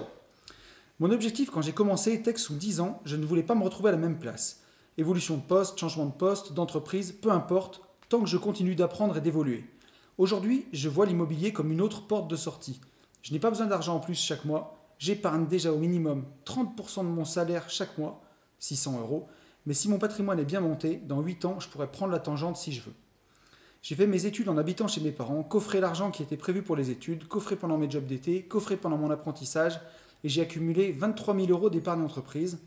[1.00, 3.64] Mon objectif quand j'ai commencé était que sous 10 ans, je ne voulais pas me
[3.64, 4.61] retrouver à la même place.
[4.99, 9.21] Évolution de poste, changement de poste, d'entreprise, peu importe, tant que je continue d'apprendre et
[9.21, 9.64] d'évoluer.
[10.16, 12.80] Aujourd'hui, je vois l'immobilier comme une autre porte de sortie.
[13.23, 14.78] Je n'ai pas besoin d'argent en plus chaque mois.
[14.99, 18.23] J'épargne déjà au minimum 30% de mon salaire chaque mois,
[18.61, 19.26] 600 euros.
[19.66, 22.56] Mais si mon patrimoine est bien monté, dans 8 ans, je pourrais prendre la tangente
[22.56, 22.92] si je veux.
[23.83, 26.76] J'ai fait mes études en habitant chez mes parents, coffré l'argent qui était prévu pour
[26.76, 29.80] les études, coffré pendant mes jobs d'été, coffré pendant mon apprentissage,
[30.23, 32.61] et j'ai accumulé 23 000 euros d'épargne entreprise.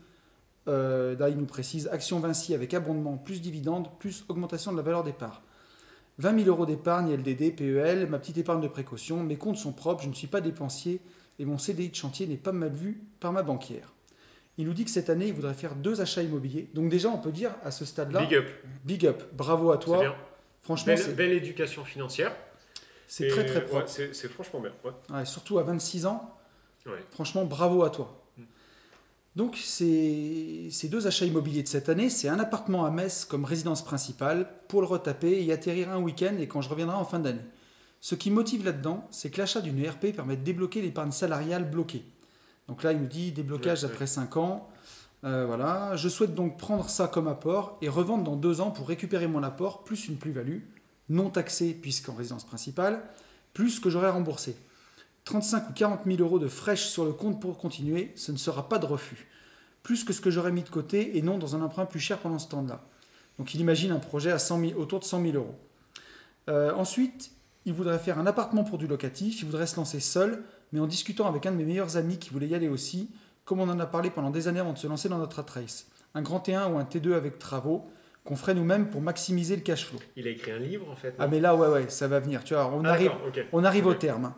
[0.68, 4.82] Euh, là, il nous précise action Vinci avec abondement plus dividendes plus augmentation de la
[4.82, 5.42] valeur des parts.
[6.18, 10.02] 20 000 euros d'épargne LDD, PEL, ma petite épargne de précaution, mes comptes sont propres,
[10.02, 11.00] je ne suis pas dépensier
[11.38, 13.92] et mon CDI de chantier n'est pas mal vu par ma banquière.
[14.56, 16.68] Il nous dit que cette année, il voudrait faire deux achats immobiliers.
[16.74, 18.48] Donc déjà, on peut dire à ce stade-là, Big up.
[18.84, 20.00] big up, bravo à toi.
[20.00, 20.14] bien.
[20.62, 22.34] Franchement, Belle, éducation financière.
[23.06, 23.88] c'est très très propre.
[23.88, 24.72] c'est c'est franchement bien.
[24.84, 24.90] ouais.
[25.16, 26.34] Ouais, surtout à 26 ans,
[27.10, 28.20] franchement, bravo à toi.
[29.38, 33.44] Donc, ces, ces deux achats immobiliers de cette année, c'est un appartement à Metz comme
[33.44, 37.04] résidence principale pour le retaper et y atterrir un week-end et quand je reviendrai en
[37.04, 37.44] fin d'année.
[38.00, 42.04] Ce qui motive là-dedans, c'est que l'achat d'une ERP permet de débloquer l'épargne salariale bloquée.
[42.66, 44.68] Donc là, il nous dit déblocage après 5 ans.
[45.22, 45.94] Euh, voilà.
[45.94, 49.44] Je souhaite donc prendre ça comme apport et revendre dans 2 ans pour récupérer mon
[49.44, 50.62] apport plus une plus-value,
[51.10, 53.04] non taxée puisqu'en résidence principale,
[53.54, 54.56] plus ce que j'aurais remboursé.
[55.32, 58.66] 35 ou 40 000 euros de fraîche sur le compte pour continuer, ce ne sera
[58.66, 59.26] pas de refus.
[59.82, 62.16] Plus que ce que j'aurais mis de côté et non dans un emprunt plus cher
[62.18, 62.80] pendant ce temps-là.
[63.38, 65.54] Donc il imagine un projet à 100 000 autour de 100 000 euros.
[66.48, 67.30] Euh, ensuite,
[67.66, 70.86] il voudrait faire un appartement pour du locatif, il voudrait se lancer seul, mais en
[70.86, 73.10] discutant avec un de mes meilleurs amis qui voulait y aller aussi,
[73.44, 75.88] comme on en a parlé pendant des années avant de se lancer dans notre race.
[76.14, 77.84] Un grand T1 ou un T2 avec travaux,
[78.24, 79.98] qu'on ferait nous-mêmes pour maximiser le cash flow.
[80.16, 81.14] Il a écrit un livre en fait.
[81.18, 82.44] Ah mais là, ouais, ouais, ça va venir.
[82.44, 83.12] Tu vois, on Ah, arrive,
[83.52, 84.24] on arrive au terme.
[84.26, 84.34] hein.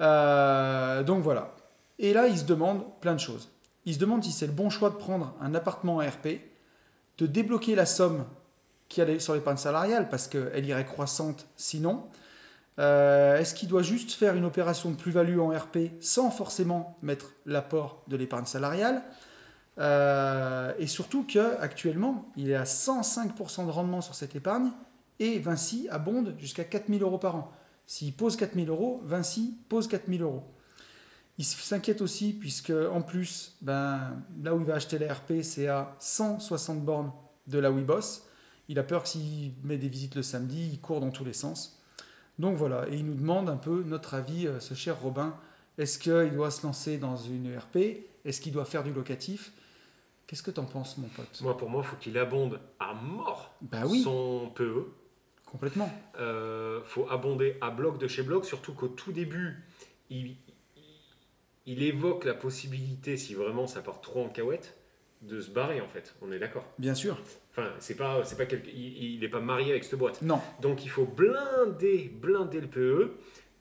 [0.00, 1.54] Euh, donc voilà.
[1.98, 3.50] Et là, il se demande plein de choses.
[3.84, 6.40] Il se demande si c'est le bon choix de prendre un appartement en RP,
[7.18, 8.24] de débloquer la somme
[8.88, 12.04] qui allait sur l'épargne salariale, parce qu'elle irait croissante sinon.
[12.78, 17.32] Euh, Est-ce qu'il doit juste faire une opération de plus-value en RP sans forcément mettre
[17.46, 19.02] l'apport de l'épargne salariale
[19.78, 24.70] Euh, Et surtout qu'actuellement, il est à 105% de rendement sur cette épargne
[25.18, 27.52] et Vinci abonde jusqu'à 4000 euros par an.
[27.86, 30.44] S'il pose 4000 euros, Vinci pose 4000 euros.
[31.38, 35.66] Il s'inquiète aussi puisque en plus, ben, là où il va acheter la RP, c'est
[35.66, 37.12] à 160 bornes
[37.46, 38.26] de là où il bosse.
[38.68, 41.32] Il a peur que s'il met des visites le samedi, il court dans tous les
[41.32, 41.82] sens.
[42.38, 45.34] Donc voilà, et il nous demande un peu notre avis, euh, ce cher Robin.
[45.78, 47.76] Est-ce qu'il doit se lancer dans une ERP
[48.24, 49.52] Est-ce qu'il doit faire du locatif?
[50.26, 51.40] Qu'est-ce que t'en penses, mon pote?
[51.42, 54.86] Moi, pour moi, il faut qu'il abonde à mort Bah oui, son PE.
[55.52, 55.90] Complètement.
[56.18, 59.62] Euh, faut abonder à bloc de chez bloc, surtout qu'au tout début,
[60.08, 60.34] il,
[61.66, 64.76] évoque la possibilité, si vraiment ça part trop en cahuète,
[65.20, 66.14] de se barrer en fait.
[66.22, 66.64] On est d'accord.
[66.78, 67.20] Bien sûr.
[67.50, 70.22] Enfin, c'est pas, c'est pas quelque- il n'est pas marié avec cette boîte.
[70.22, 73.10] Non, Donc il faut blinder, blinder le PE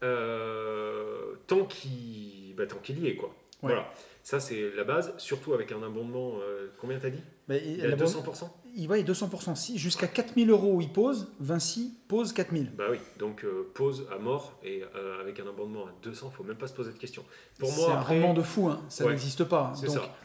[0.04, 3.30] euh, tant qu'il, bah, tant qu'il y est quoi.
[3.62, 3.74] Ouais.
[3.74, 3.92] Voilà.
[4.24, 6.38] Ça c'est la base, surtout avec un abondement.
[6.42, 7.22] euh, combien t'as dit?
[7.50, 8.50] Il y il, a la- 200%.
[8.76, 9.56] il va, il est 200%.
[9.56, 12.72] Si jusqu'à 4000 euros où il pose, Vinci pose 4000.
[12.78, 16.44] Bah oui, donc euh, pause à mort et euh, avec un abondement à 200, faut
[16.44, 17.26] même pas se poser de questions.
[17.58, 18.82] Pour C'est moi, un après, rendement de fou, hein.
[18.90, 19.74] ça Ouais, n'existe pas.
[19.76, 20.16] c'est Donc, ça.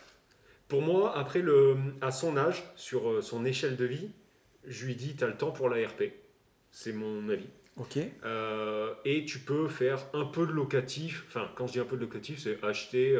[0.68, 4.10] Pour moi, après le, à son âge, sur euh, son échelle de vie,
[4.66, 6.02] je lui dis, tu as le temps pour la RP.
[6.70, 7.46] C'est mon avis.
[7.78, 7.98] Ok,
[9.04, 11.24] et tu peux faire un peu de locatif.
[11.28, 13.18] Enfin, quand je dis un peu de locatif, c'est acheter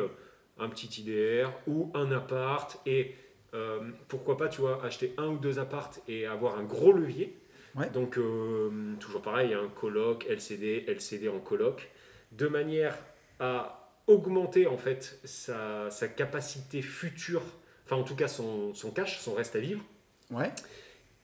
[0.58, 2.80] un petit IDR ou un appart.
[2.86, 3.14] Et
[3.54, 7.36] euh, pourquoi pas, tu vois, acheter un ou deux appartes et avoir un gros levier.
[7.74, 7.90] Ouais.
[7.90, 11.90] Donc, euh, toujours pareil, un coloc, LCD, LCD en coloc,
[12.32, 12.96] de manière
[13.38, 17.42] à augmenter en fait sa, sa capacité future,
[17.84, 19.82] enfin en tout cas son, son cash, son reste à vivre.
[20.30, 20.52] ouais,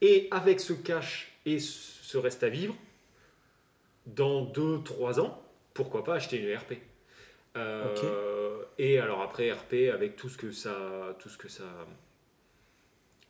[0.01, 2.75] Et avec ce cash et ce reste à vivre,
[4.07, 5.43] dans 2-3 ans,
[5.75, 6.75] pourquoi pas acheter une ERP
[7.57, 11.65] Euh, Et alors après RP avec tout ce que ça, tout ce que ça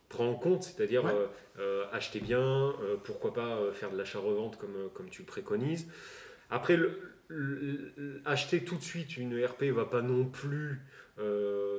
[0.09, 1.11] prend en compte, c'est-à-dire Ouais.
[1.13, 1.27] euh,
[1.59, 5.89] euh, acheter bien, euh, pourquoi pas faire de l'achat-revente comme, comme tu le préconises.
[6.51, 10.81] Après, le- le- le- acheter tout de suite une RP va pas non plus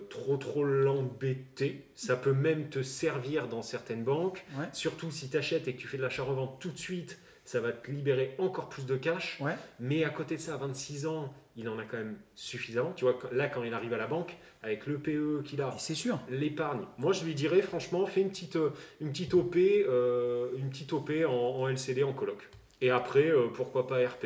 [0.10, 1.86] trop trop l'embêter.
[1.96, 4.46] Ça peut même te servir dans certaines banques.
[4.58, 4.68] Ouais.
[4.74, 7.72] Surtout si tu achètes et que tu fais de l'achat-revente tout de suite, ça va
[7.74, 9.40] te libérer encore plus de cash.
[9.42, 9.56] Ouais.
[9.80, 12.94] Mais à côté de ça, à 26 ans, il en a quand même suffisamment.
[12.96, 15.94] Tu vois, là, quand il arrive à la banque, avec le PE qu'il a, c'est
[15.96, 16.20] sûr.
[16.30, 18.70] l'épargne, moi je lui dirais franchement, fais une petite, euh,
[19.02, 22.50] une petite OP, euh, une petite OP en, en LCD, en coloc.
[22.82, 24.26] Et après, euh, pourquoi pas RP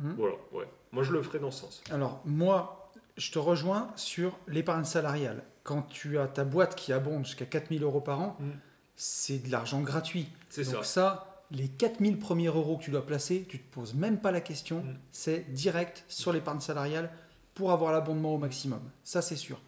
[0.00, 0.14] Mhm.
[0.16, 0.66] Voilà, ouais.
[0.92, 1.82] Moi je le ferais dans ce sens.
[1.90, 5.42] Alors, moi, je te rejoins sur l'épargne salariale.
[5.64, 8.50] Quand tu as ta boîte qui abonde jusqu'à 4000 euros par an, Mm.
[8.94, 10.28] c'est de l'argent gratuit.
[10.50, 11.27] C'est Donc ça.
[11.50, 14.80] Les 4000 premiers euros que tu dois placer, tu te poses même pas la question.
[14.80, 14.98] Mm.
[15.12, 17.10] C'est direct sur l'épargne salariale
[17.54, 18.80] pour avoir l'abondement au maximum.
[19.04, 19.60] Ça, c'est sûr.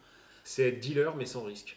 [0.45, 1.77] C'est être dealer mais sans risque.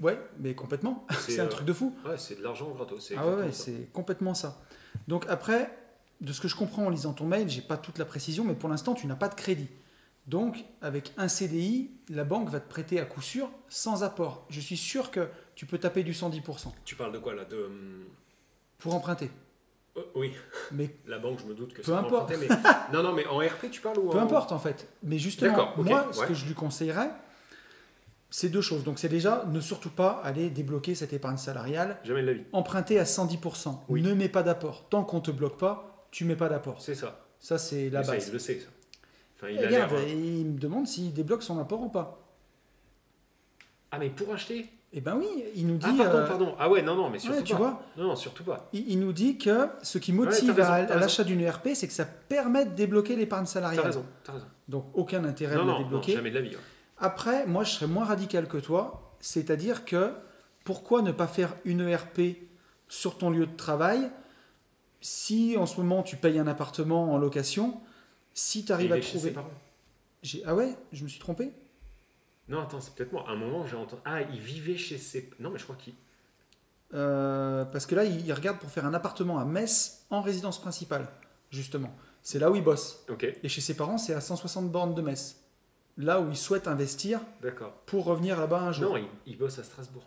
[0.00, 1.06] Ouais, mais complètement.
[1.20, 1.96] C'est, un euh, truc de fou.
[2.04, 3.06] Ouais, c'est de l'argent gratos.
[3.08, 4.60] c'est Ah ouais, c'est complètement ça.
[5.06, 5.70] Donc après,
[6.20, 8.54] de ce que je comprends en lisant ton mail, j'ai pas toute la précision, mais
[8.54, 9.68] pour l'instant, tu n'as pas de crédit.
[10.26, 14.46] Donc, avec un CDI, la banque va te prêter à coup sûr sans apport.
[14.48, 17.64] Je suis sûr que tu peux taper du 110% Tu parles de quoi là de,
[17.64, 18.04] hum,
[18.78, 19.30] pour emprunter.
[19.96, 20.32] euh, Oui,
[20.72, 22.32] Mais la banque, je me doute que Peu importe.
[22.38, 22.48] mais...
[22.92, 24.88] non, non, mais en RP, tu parles ou peu en- importe en fait.
[25.02, 27.10] Mais justement, D'accord, ok, moi, ce que je lui conseillerais,
[28.30, 28.82] c'est deux choses.
[28.84, 31.98] Donc, c'est déjà ne surtout pas aller débloquer cette épargne salariale.
[32.04, 32.44] Jamais de la vie.
[32.52, 33.78] Emprunter à 110%.
[33.88, 34.02] Oui.
[34.02, 34.88] Ne mets pas d'apport.
[34.88, 36.80] Tant qu'on te bloque pas, tu mets pas d'apport.
[36.82, 37.20] C'est ça.
[37.38, 38.26] Ça, c'est la Mais ça, base.
[38.28, 38.66] il le sait, ça.
[39.36, 39.66] Enfin, il l'air.
[39.88, 40.04] regarde, hein.
[40.08, 42.20] il me demande s'il débloque son apport ou pas.
[43.92, 45.26] Ah, mais pour acheter Eh ben oui,
[45.56, 45.86] il nous dit.
[45.88, 46.54] Ah, pardon, euh, pardon.
[46.58, 47.58] Ah, ouais, non, non, mais surtout ouais, tu pas.
[47.58, 48.68] vois, Non, non, surtout pas.
[48.72, 51.40] il, il nous dit que ce qui motive Ouais, t'as raison, à, t'as l'achat d'une
[51.40, 53.84] ERP, c'est que ça permet de débloquer l'épargne T'as salariale.
[53.86, 54.46] raison, t'as raison.
[54.68, 56.12] Donc aucun intérêt Non, de le non, non, débloquer.
[56.12, 56.50] jamais de la vie.
[56.50, 56.62] ouais.
[56.98, 59.16] Après, moi, je serais moins radical que toi.
[59.18, 60.12] C'est-à-dire que
[60.64, 62.20] pourquoi ne pas faire une ERP
[62.88, 64.10] sur ton lieu de travail
[65.00, 67.80] si en ce moment tu payes un appartement en location,
[68.32, 69.34] si tu arrives à trouver.
[70.46, 71.52] Ah ouais, je me suis trompé?
[72.48, 73.24] Non, attends, c'est peut-être moi.
[73.28, 74.02] À un moment, j'ai entendu.
[74.04, 75.30] Ah, il vivait chez ses.
[75.40, 75.94] Non, mais je crois qu'il.
[76.92, 80.60] Euh, parce que là, il, il regarde pour faire un appartement à Metz en résidence
[80.60, 81.08] principale,
[81.50, 81.94] justement.
[82.22, 83.04] C'est là où il bosse.
[83.10, 85.36] Ok, Et chez ses parents, c'est à 160 bornes de Metz.
[85.96, 87.72] Là où il souhaite investir d'accord.
[87.86, 88.90] pour revenir là-bas un jour.
[88.92, 90.04] Non, il, il bosse à Strasbourg.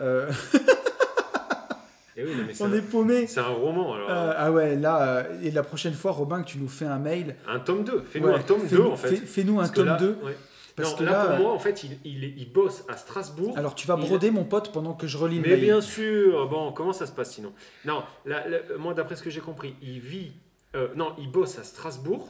[0.00, 0.30] Euh,
[2.18, 3.26] Et oui, non, mais c'est on un, est paumé.
[3.26, 4.08] c'est un roman alors.
[4.10, 6.98] Euh, ah ouais, là, euh, et la prochaine fois, Robin, que tu nous fais un
[6.98, 7.36] mail.
[7.46, 8.04] Un tome 2.
[8.04, 9.08] Fais-nous ouais, un tome 2 fais-nous- en fait.
[9.16, 10.18] fais- Fais-nous un Parce tome là- 2.
[10.22, 10.36] ouais.
[10.76, 12.96] Parce non, que là, là, pour euh, moi, en fait, il, il, il bosse à
[12.98, 13.56] Strasbourg.
[13.56, 15.60] Alors tu vas il- broder mon pote pendant que je relis le Mais mail.
[15.60, 17.52] bien sûr, bon, comment ça se passe sinon?
[17.86, 20.32] Non, là, là, moi d'après ce que j'ai compris, il vit,
[20.74, 22.28] euh, non, il bosse à Strasbourg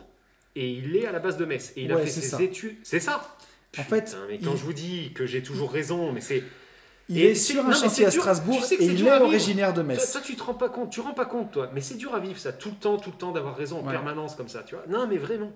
[0.54, 2.40] et il est à la base de Metz et il a fait ses ça.
[2.40, 2.76] études.
[2.84, 3.36] C'est ça?
[3.78, 6.42] En fait, mais quand il- je vous dis que j'ai toujours raison, mais c'est
[7.08, 8.10] Il Et est sur non, un mais chantier à.
[8.10, 10.10] Strasbourg Tu sais et il est originaire de toi, Metz.
[10.12, 12.18] toi, tu te rends pas compte, tu rends pas compte toi, mais c'est dur à
[12.20, 13.92] vivre ça tout le temps, tout le temps d'avoir raison en Ouais.
[13.92, 15.52] permanence comme ça, tu vois Non, mais vraiment.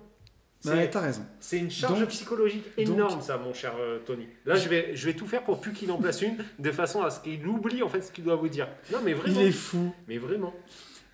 [0.65, 1.25] Ouais, t'as raison.
[1.39, 4.27] c'est une charge Donc- psychologique donc- énorme, ça, mon cher euh, Tony.
[4.45, 7.01] Là, je vais, je vais tout faire pour plus qu'il en place une, de façon
[7.01, 8.67] à ce qu'il oublie en fait ce qu'il doit vous dire.
[8.91, 9.41] Non, mais Il vraiment.
[9.41, 9.91] est fou.
[10.07, 10.53] Mais vraiment.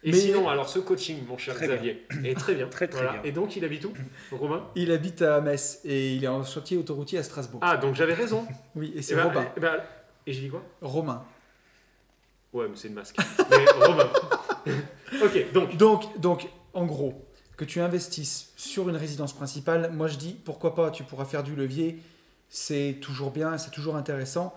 [0.03, 2.67] Et Mais- sinon, alors ce coaching, mon cher Xavier, est très bien.
[2.69, 3.21] Très, très bien.
[3.23, 3.93] Et donc, il habite où
[4.31, 4.67] Romain?
[4.75, 7.59] Il habite à Metz et il est en chantier autoroutier à Strasbourg.
[7.63, 8.45] Ah, donc j'avais raison.
[8.75, 9.47] Oui, et Et, c'est ben, Robin.
[9.55, 9.73] eh ben,
[10.27, 10.63] et j'ai dit quoi?
[10.81, 11.23] Romain.
[12.53, 13.15] Ouais, mais c'est le masque.
[13.49, 14.09] Mais Romain.
[15.23, 15.77] ok, donc.
[15.77, 17.26] Donc, donc, en gros,
[17.57, 21.43] que tu investisses sur une résidence principale, moi je dis pourquoi pas, tu pourras faire
[21.43, 22.01] du levier,
[22.49, 24.55] c'est toujours bien, c'est toujours intéressant.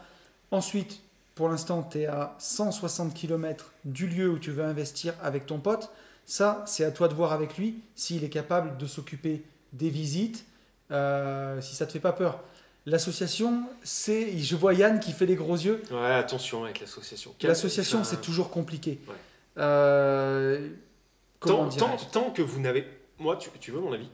[0.50, 1.00] Ensuite,
[1.34, 5.58] pour l'instant, tu es à 160 km du lieu où tu veux investir avec ton
[5.58, 5.90] pote.
[6.26, 10.44] Ça, c'est à toi de voir avec lui s'il est capable de s'occuper des visites,
[10.90, 12.40] euh, si ça te fait pas peur.
[12.86, 14.36] L'association, c'est.
[14.38, 15.82] Je vois Yann qui fait les gros yeux.
[15.90, 17.34] Ouais, attention avec l'association.
[17.42, 19.00] L'association, c'est toujours compliqué.
[19.06, 19.14] Ouais.
[19.58, 20.68] Euh,
[21.40, 22.84] comment Tant, tant, dirais-je tant que vous n'avez.
[23.18, 24.08] Moi, tu, tu veux mon avis?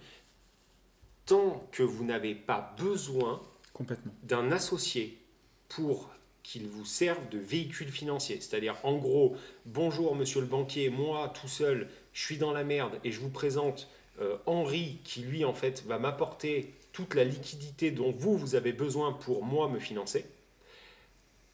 [1.26, 3.42] Tant que vous n'avez pas besoin
[4.22, 5.18] d'un associé
[5.68, 6.08] pour
[6.42, 8.40] qu'il vous serve de véhicule financier.
[8.40, 13.00] C'est-à-dire, en gros, bonjour monsieur le banquier, moi tout seul, je suis dans la merde
[13.02, 13.88] et je vous présente
[14.20, 18.72] euh, Henri qui, lui, en fait, va m'apporter toute la liquidité dont vous, vous avez
[18.72, 20.24] besoin pour moi me financer.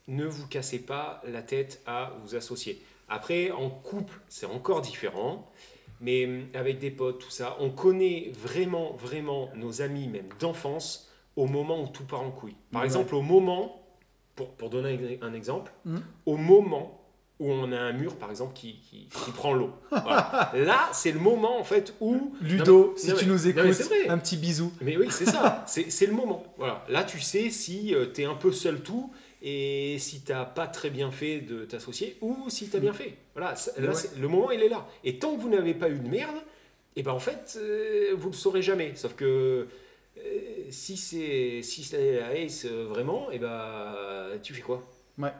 [0.09, 2.83] Ne vous cassez pas la tête à vous associer.
[3.15, 5.51] Après, en couple, c'est encore différent.
[6.01, 11.09] Mais hum, avec des potes, tout ça, on connaît vraiment, vraiment nos amis, même d'enfance,
[11.37, 12.57] au moment où tout part en couille.
[12.73, 12.87] Par Ouais.
[12.87, 13.81] exemple, au moment,
[14.35, 16.03] pour, pour donner un- exemple, Mhm.
[16.27, 16.99] au moment
[17.39, 19.71] où on a un mur, par exemple, qui, qui, qui prend l'eau.
[19.91, 20.51] Voilà.
[20.55, 22.35] Là, c'est le moment, en fait, où...
[22.41, 24.73] Ludo, Non, mais- si non, tu mais- nous écoutes, un petit bisou.
[24.81, 26.43] Mais oui, c'est ça, c'est c'est le moment.
[26.57, 26.85] Voilà.
[26.89, 30.89] Là, tu sais si tu es un peu seul tout et si tu pas très
[30.91, 33.15] bien fait de t'associer ou si tu as bien fait.
[33.35, 33.97] Voilà, là, Ouais.
[34.21, 34.87] le moment, il est là.
[35.05, 36.37] Et tant que vous n'avez pas eu de merde,
[36.95, 38.95] et ben en fait, euh, vous le saurez jamais.
[38.95, 39.67] Sauf que
[40.19, 40.21] euh,
[40.71, 43.95] si c'est si c'est la Ace euh, vraiment, et ben
[44.43, 44.87] tu fais quoi?
[45.19, 45.33] Ouais.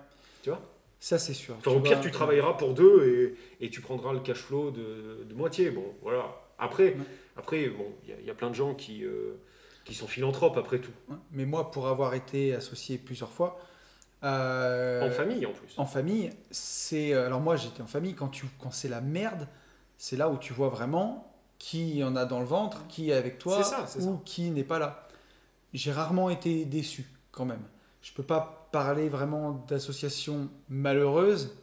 [0.43, 0.61] Tu vois?
[0.99, 1.55] Ça, c'est sûr.
[1.59, 4.71] Enfin, au pire, vois, tu travailleras pour deux et, et tu prendras le cash flow
[4.71, 5.71] de, de moitié.
[5.71, 6.41] Bon, voilà.
[6.59, 6.97] Après, Ouais.
[7.37, 9.35] après bon, il y a- il y, a plein de gens qui, euh,
[9.85, 10.93] qui sont philanthropes après tout.
[11.09, 11.17] Ouais.
[11.33, 13.59] Mais moi, pour avoir été associé plusieurs fois,
[14.25, 15.75] euh, En famille en plus.
[15.77, 17.15] en famille, c'est.
[17.15, 18.15] Alors, moi, j'étais en famille.
[18.15, 18.47] Quand, tu...
[18.61, 19.49] quand c'est la merde,
[19.99, 23.39] c'est là où tu vois vraiment qui en a dans le ventre, qui est avec
[23.39, 25.07] toi ça, ou qui n'est pas là.
[25.73, 27.63] J'ai rarement été déçu, quand même.
[28.03, 31.57] Je peux pas parler vraiment d'association malheureuse,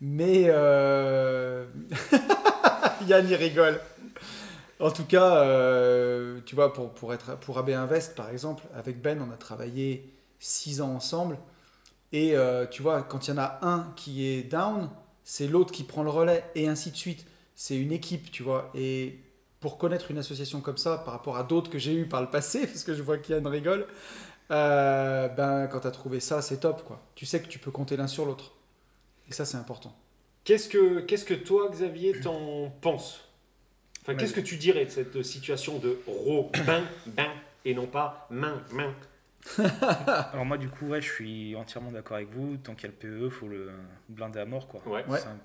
[0.00, 0.44] mais.
[0.48, 1.66] euh,
[3.06, 3.80] Yann, il rigole.
[4.80, 9.00] En tout cas, euh, tu vois, pour, pour, être, pour AB Invest, par exemple, avec
[9.02, 11.36] Ben, on a travaillé six ans ensemble.
[12.12, 14.88] Et euh, tu vois, quand il y en a un qui est down,
[15.24, 17.26] c'est l'autre qui prend le relais, et ainsi de suite.
[17.54, 18.70] C'est une équipe, tu vois.
[18.74, 19.18] Et
[19.60, 22.30] pour connaître une association comme ça, par rapport à d'autres que j'ai eues par le
[22.30, 23.86] passé, parce que je vois qu'Yann rigole,
[24.50, 27.02] euh, ben, quand tu as trouvé ça, c'est top, quoi.
[27.14, 28.52] Tu sais que tu peux compter l'un sur l'autre.
[29.28, 29.94] Et ça, c'est important.
[30.44, 33.20] Qu'est-ce que, qu'est-ce que toi, Xavier, t'en penses?
[34.00, 37.30] Enfin, qu'est-ce que tu dirais de cette situation de Robin, ben,
[37.66, 38.94] et non pas main, main?
[40.32, 42.96] Alors moi du coup ouais je suis entièrement d'accord avec vous, tant qu'il y a
[43.00, 43.70] le PE, faut le
[44.08, 44.80] blinder à mort quoi.
[44.86, 45.04] Ouais.
[45.06, 45.18] Ouais.
[45.18, 45.38] C'est un,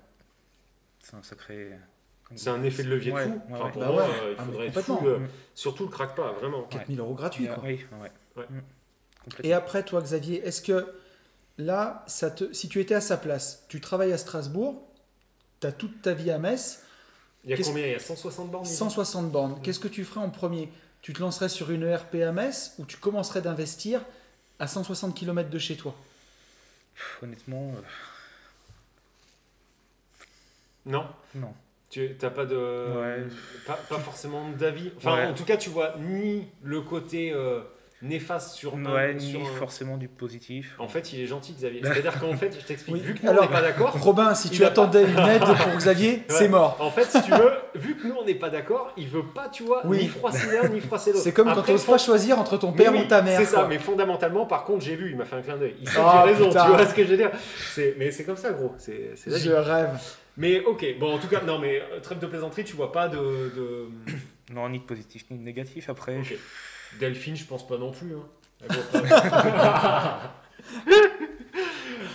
[1.00, 1.70] c'est un sacré...
[2.36, 3.30] C'est un effet de levier de Ouais, fou.
[3.32, 4.10] ouais, Enfin, pour Bah moi, ouais.
[4.22, 4.98] euh, il Ah, faudrait être fou.
[5.06, 5.28] euh, Mm.
[5.54, 6.62] surtout le craque pas, vraiment.
[6.64, 7.62] 4000 euros gratuits, quoi.
[7.62, 8.10] Oui, ouais.
[8.36, 8.46] Ouais.
[8.48, 8.60] Mm.
[9.44, 10.94] Et après, toi, Xavier, est-ce que
[11.58, 14.88] là, ça te, si tu étais à sa place, tu travailles à Strasbourg,
[15.60, 16.82] tu as toute ta vie à Metz,
[17.44, 17.86] Il y a combien?
[17.86, 20.70] Il y a 160 bornes ici 160 bornes, qu'est-ce que tu ferais en premier?
[21.04, 24.00] Tu te lancerais sur une ERP à Metz ou tu commencerais d'investir
[24.58, 25.94] à 160 km de chez toi?
[27.22, 27.80] Honnêtement, euh,
[30.86, 31.52] Non non.
[31.90, 32.56] Tu n'as pas de.
[32.56, 33.26] Ouais.
[33.66, 34.92] Pas, pas forcément d'avis.
[34.96, 35.26] Enfin, Ouais.
[35.26, 37.60] en tout cas, tu vois ni le côté euh,
[38.04, 38.84] néfaste sur un.
[38.92, 40.74] Ouais, sur ni un- forcément du positif.
[40.78, 41.80] En fait, il est gentil, Xavier.
[41.84, 42.94] C'est-à-dire qu'en fait, je t'explique.
[42.94, 43.00] Oui.
[43.00, 43.92] Vu que nous, Alors- on n'est pas d'accord.
[44.00, 46.76] Robin, si tu attendais une aide pour Xavier, c'est mort.
[46.80, 49.48] En fait, si tu veux, vu que nous on n'est pas d'accord, il veut pas,
[49.48, 49.98] tu vois, Oui.
[50.02, 51.22] ni froisser l'un ni froisser l'autre.
[51.24, 53.38] C'est comme quand on n'ose pas choisir entre ton père oui, ou ta mère.
[53.40, 55.74] C'est ça, mais fondamentalement, par contre, j'ai vu, il m'a fait un clin d'œil.
[55.80, 56.64] Il sait Ah, que j'ai raison, putain.
[56.66, 57.30] tu vois ce que je veux dire
[57.72, 58.74] C'est- Mais c'est comme ça, gros.
[58.78, 59.44] C'est c'est la vie.
[59.44, 59.90] Je rêve.
[60.36, 63.06] Mais ok, bon, en tout cas, non, mais euh, trêve de plaisanterie, tu vois pas
[63.08, 63.16] de.
[63.18, 63.86] de...
[64.52, 65.88] Non, ni de positif ni de négatif.
[65.88, 66.34] Après, Ok.
[67.00, 68.14] Delphine, je pense pas non plus.
[68.14, 68.68] Hein.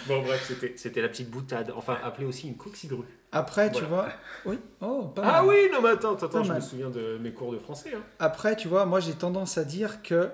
[0.07, 1.71] Bon, bref, c'était- la petite boutade.
[1.75, 3.03] Enfin, appelée aussi une coxigru.
[3.31, 4.07] Après, tu vois.
[4.45, 5.45] Oui, oh, pas Ah mal.
[5.49, 7.91] oui, non, mais attends, attends, Pas je me souviens de mes cours de français.
[7.95, 8.01] hein.
[8.17, 10.31] Après, tu vois, moi j'ai tendance à dire que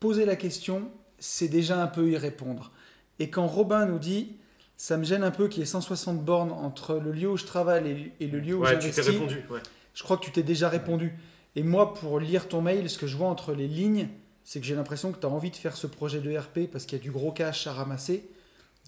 [0.00, 2.72] poser la question, c'est déjà un peu y répondre.
[3.20, 4.36] Et quand Robin nous dit,
[4.76, 7.44] ça me gêne un peu qu'il y ait 160 bornes entre le lieu où je
[7.46, 9.44] travaille et, le lieu où Ouais, tu t'es j'investis, répondu.
[9.48, 9.60] Ouais.
[9.94, 11.16] je crois que tu t'es déjà répondu.
[11.56, 14.08] Et moi, pour lire ton mail, ce que je vois entre les lignes,
[14.42, 16.84] c'est que j'ai l'impression que tu as envie de faire ce projet de RP parce
[16.84, 18.28] qu'il y a du gros cash à ramasser.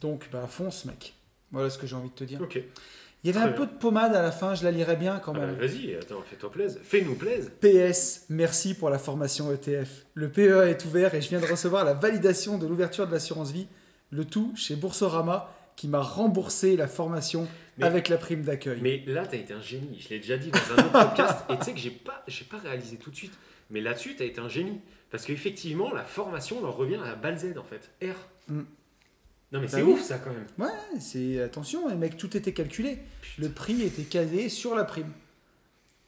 [0.00, 1.14] Donc, bah, fonce, mec.
[1.52, 2.40] Voilà ce que j'ai envie de te dire.
[2.42, 2.60] Ok.
[3.24, 3.66] Il y avait Très un bien.
[3.66, 5.56] peu de pommade à la fin, je la lirais bien quand Ah bah, même.
[5.56, 6.80] Vas-y, attends, fais-toi plaisir.
[6.84, 7.50] Fais-nous plaisir.
[7.60, 10.04] PS, merci pour la formation ETF.
[10.14, 13.50] Le PEA est ouvert et je viens de recevoir la validation de l'ouverture de l'assurance
[13.52, 13.66] vie.
[14.10, 18.78] Le tout chez Boursorama qui m'a remboursé la formation Mais- avec la prime d'accueil.
[18.82, 19.98] Mais là, tu as été un génie.
[20.00, 21.44] Je l'ai déjà dit dans un autre podcast.
[21.50, 23.34] Et tu sais que j'ai pas, j'ai pas réalisé tout de suite.
[23.70, 24.80] Mais là-dessus, tu as été un génie.
[25.10, 27.90] Parce qu'effectivement, la formation leur revient à la balle Z, en fait.
[28.06, 28.14] R.
[28.48, 28.58] Mm.
[29.52, 29.92] Non, mais Bah c'est oui.
[29.92, 30.46] ouf, ça, quand même.
[30.58, 32.98] Ouais, c'est attention, les mecs, tout était calculé.
[33.38, 35.12] Le prix était calé sur la prime.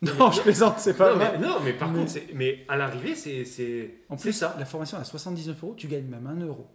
[0.02, 1.38] Non, mais- je plaisante, c'est pas non, vrai.
[1.38, 4.54] mais, non, mais par Mais- contre, mais à l'arrivée, c'est, c'est, En plus, ça.
[4.58, 6.66] la formation à 79 euros, tu gagnes même 1 euro.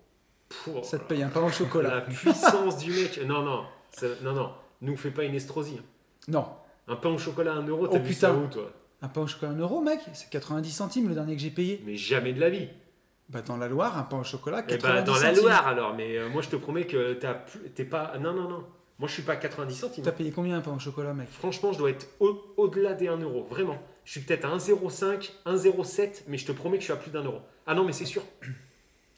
[0.50, 2.02] Pouh, Ça te paye un pain au La chocolat.
[2.02, 3.20] puissance du mec.
[3.26, 4.52] Non, non, ça- non, non.
[4.84, 5.78] Nous fais pas une estrosie.
[5.80, 5.86] hein.
[6.28, 6.46] Non,
[6.88, 8.42] Un pain au chocolat à 1 euro, t'as Oh, vu ça putain.
[8.44, 8.72] où, toi?
[9.02, 11.82] Un pain au chocolat 1 euro, mec, c'est 90 centimes le dernier que j'ai payé.
[11.86, 12.68] Mais jamais de la vie.
[13.30, 15.44] Bah, dans la Loire, un pain au chocolat, Eh 90 ben, dans la centimes.
[15.44, 18.14] Loire alors, mais euh, moi je te promets que t'as plus- t'es pas.
[18.20, 18.64] Non, non, non.
[19.00, 20.04] Moi je suis pas à 90 centimes.
[20.04, 21.28] T'as payé combien un pain au chocolat, mec?
[21.30, 23.78] Franchement, je dois être au- au-delà des 1 euro, vraiment.
[24.06, 27.12] Je suis peut-être à 1,05, 1,07, mais je te promets que je suis à plus
[27.12, 27.40] d'un euro.
[27.66, 28.22] Ah non, mais c'est sûr.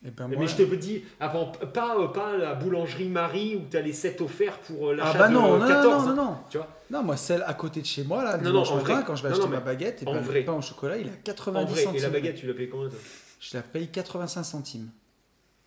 [0.07, 3.81] Eh ben, Mais je te dis, avant, pas, euh, pas la boulangerie Marie où t'as
[3.81, 6.05] les 7 offerts pour euh, Ah l'achat bah de non, non, 14.
[6.05, 6.15] non, hein.
[6.15, 6.37] non, non.
[6.49, 9.03] Tu vois Non, moi, celle à côté de chez moi, là, Non, non, en vrai.
[9.05, 10.39] quand je vais Non, acheter non, ma baguette, et en ben, vrai.
[10.41, 11.97] le pain au chocolat, il est à 90 En vrai, centimes.
[11.97, 12.99] et la baguette, tu l'as payé combien toi?
[13.39, 14.89] Je la paye 85 centimes.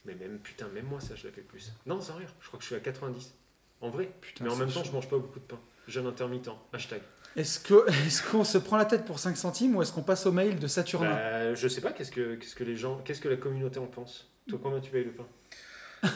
[0.05, 1.73] Mais même, putain, même moi ça, je la paye plus.
[1.87, 3.35] Non, sans rire, je crois que je suis à 90.
[3.81, 4.09] En vrai.
[4.21, 5.59] Putain, Mais en même temps, je mange pas beaucoup de pain.
[5.89, 6.51] Jeune intermittent.
[6.73, 7.01] Hashtag.
[7.37, 10.27] Est-ce que- est-ce qu'on se prend la tête pour 5 centimes ou est-ce qu'on passe
[10.27, 13.21] au mail de Saturnin Bah, je sais pas, qu'est-ce que, qu'est-ce que les gens, qu'est-ce
[13.21, 14.27] que la communauté en pense?
[14.49, 15.27] Toi, combien tu payes le pain?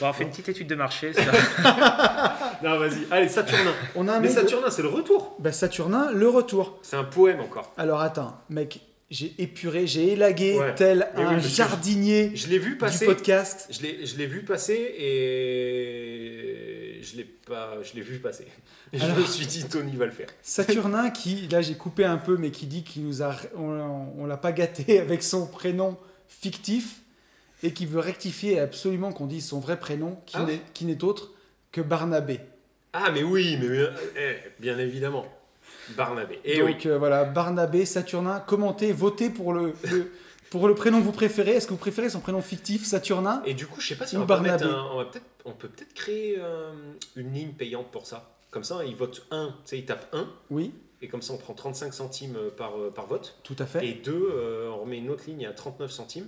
[0.00, 1.12] Bon, on fait une petite étude de marché.
[1.12, 1.22] ça.
[2.62, 3.06] Non, vas-y.
[3.10, 3.72] Allez, Saturnin.
[3.96, 5.34] On a un Mais de- Saturnin, c'est le retour.
[5.40, 6.78] Bah, Saturnin, le retour.
[6.82, 7.72] C'est un poème encore.
[7.76, 8.80] Alors attends, mec,
[9.12, 10.74] j'ai épuré, j'ai élagué Ouais.
[10.74, 13.06] tel un jardinier Je l'ai vu du passer.
[13.06, 13.68] podcast.
[13.70, 18.46] Je l'ai, je l'ai vu passer et je l'ai pas, je l'ai vu passer.
[18.92, 20.28] Je me suis dit, Tony va le faire.
[20.42, 24.26] Saturnin qui, là j'ai coupé un peu, mais qui dit qu'il nous a, on, on
[24.26, 25.96] l'a pas gâté avec son prénom
[26.28, 27.00] fictif
[27.62, 31.04] et qui veut rectifier absolument qu'on dise son vrai prénom, qui Ah n'est qui n'est
[31.04, 31.32] autre
[31.70, 32.40] que Barnabé.
[32.92, 35.24] Ah, mais oui, mais bien, eh, bien évidemment.
[35.96, 36.40] Barnabé.
[36.44, 36.72] Et oui.
[36.74, 40.10] Donc euh, voilà, Barnabé, Saturnin, commentez, votez pour le, le-
[40.50, 41.52] pour le prénom que vous préférez.
[41.52, 44.16] Est-ce que vous préférez son prénom fictif, Saturnin Et du coup, je sais pas si
[44.16, 44.40] on, va un-
[44.92, 46.72] on, va peut-être, on peut peut-être créer euh,
[47.16, 48.30] une ligne payante pour ça.
[48.50, 51.38] Comme ça, ils votent 1, tu sais, ils tapent 1, Oui, et comme ça, on
[51.38, 53.38] prend 35 centimes euh, par, par vote.
[53.44, 53.86] tout à fait.
[53.86, 56.26] Et 2, on remet une autre ligne à 39 centimes.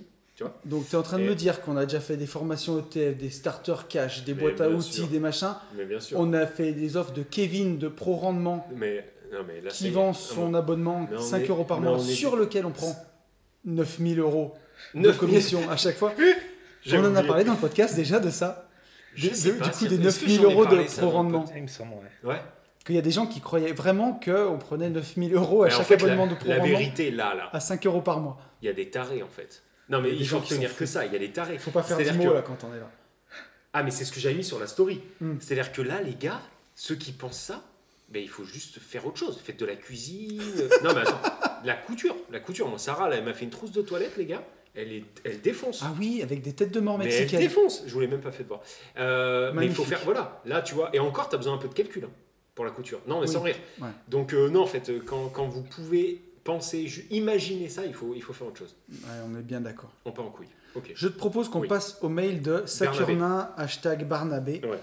[0.65, 2.77] Donc tu es en train de Et- me dire qu'on a déjà fait des formations
[2.79, 5.07] ETF, des starter cash, des Mais boîtes à outils, sûr.
[5.07, 5.53] des machins.
[5.77, 6.19] Mais bien sûr.
[6.19, 9.89] On a fait des offres de Kevin de Pro Rendement Mais, non, mais là, qui
[9.89, 12.65] vend non, son abonnement mais on 5 est- euros par mois on est- sur lequel
[12.65, 12.95] on prend
[13.65, 14.53] 9000 euros
[14.93, 15.25] de 9 000.
[15.25, 16.13] commission à chaque fois.
[16.93, 18.69] On en a parlé dans le podcast déjà de ça.
[19.15, 20.97] Je de- sais de- pas du coup, des est-ce que 9000 j'en ai euros de
[20.97, 21.45] pro rendement.
[21.55, 22.29] Il me semble, ouais.
[22.33, 22.41] Ouais.
[22.85, 25.77] Qu'il y a des gens qui croyaient vraiment qu'on prenait 9000 euros à Mais en
[25.77, 28.37] chaque fait, abonnement la, de pro la vérité, là, là, à 5 euros par mois.
[28.61, 29.63] il y a des tarés en fait.
[29.89, 30.41] Non, mais Il des il faut sont
[30.77, 31.53] que ça, il y a des tarés.
[31.53, 32.91] Il faut pas faire 10 C'est-à-dire mots que- là quand on est là.
[33.73, 35.01] Ah, mais c'est ce que j'avais mis sur la story.
[35.21, 35.37] Hmm.
[35.39, 36.39] C'est-à-dire que là, les gars,
[36.75, 37.63] ceux qui pensent ça,
[38.09, 39.39] ben, il faut juste faire autre chose.
[39.43, 40.41] Faites de la cuisine.
[40.83, 41.19] non, mais attends,
[41.63, 42.15] la couture.
[42.31, 42.67] La couture.
[42.69, 44.43] Moi, Sarah, là, elle m'a fait une trousse de toilette, les gars.
[44.77, 45.81] Elle, est, elle défonce.
[45.85, 47.39] Ah oui, avec des têtes de mort mais elle mexicaines.
[47.39, 47.83] défonce.
[47.87, 48.59] Je vous l'ai même pas fait de voir.
[48.97, 50.01] Euh, mais il faut faire.
[50.03, 50.89] Voilà, là, tu vois.
[50.93, 52.09] Et encore, tu as besoin un peu de calcul hein,
[52.53, 52.99] pour la couture.
[53.07, 53.33] Non, mais Oui.
[53.33, 53.55] sans rire.
[53.81, 53.87] Ouais.
[54.09, 58.13] Donc, euh, non, en fait, euh, quand, quand vous pouvez penser, imaginer ça, il faut,
[58.15, 58.75] il faut faire autre chose.
[58.91, 59.91] Ouais, on est bien d'accord.
[60.03, 60.49] On part en couille.
[60.75, 60.91] Ok.
[60.93, 61.67] Je te propose qu'on Oui.
[61.69, 64.59] passe au mail de Saturnin, hashtag Barnabé.
[64.63, 64.77] Ouais.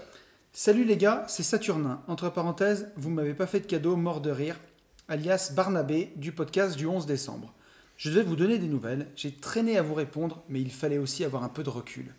[0.55, 2.03] Salut les gars, c'est Saturnin.
[2.07, 4.59] Entre parenthèses, vous m'avez pas fait de cadeau, mort de rire,
[5.07, 7.51] alias Barnabé du podcast du 11 décembre.
[7.97, 11.23] Je devais vous donner des nouvelles, j'ai traîné à vous répondre, mais il fallait aussi
[11.23, 12.13] avoir un peu de recul.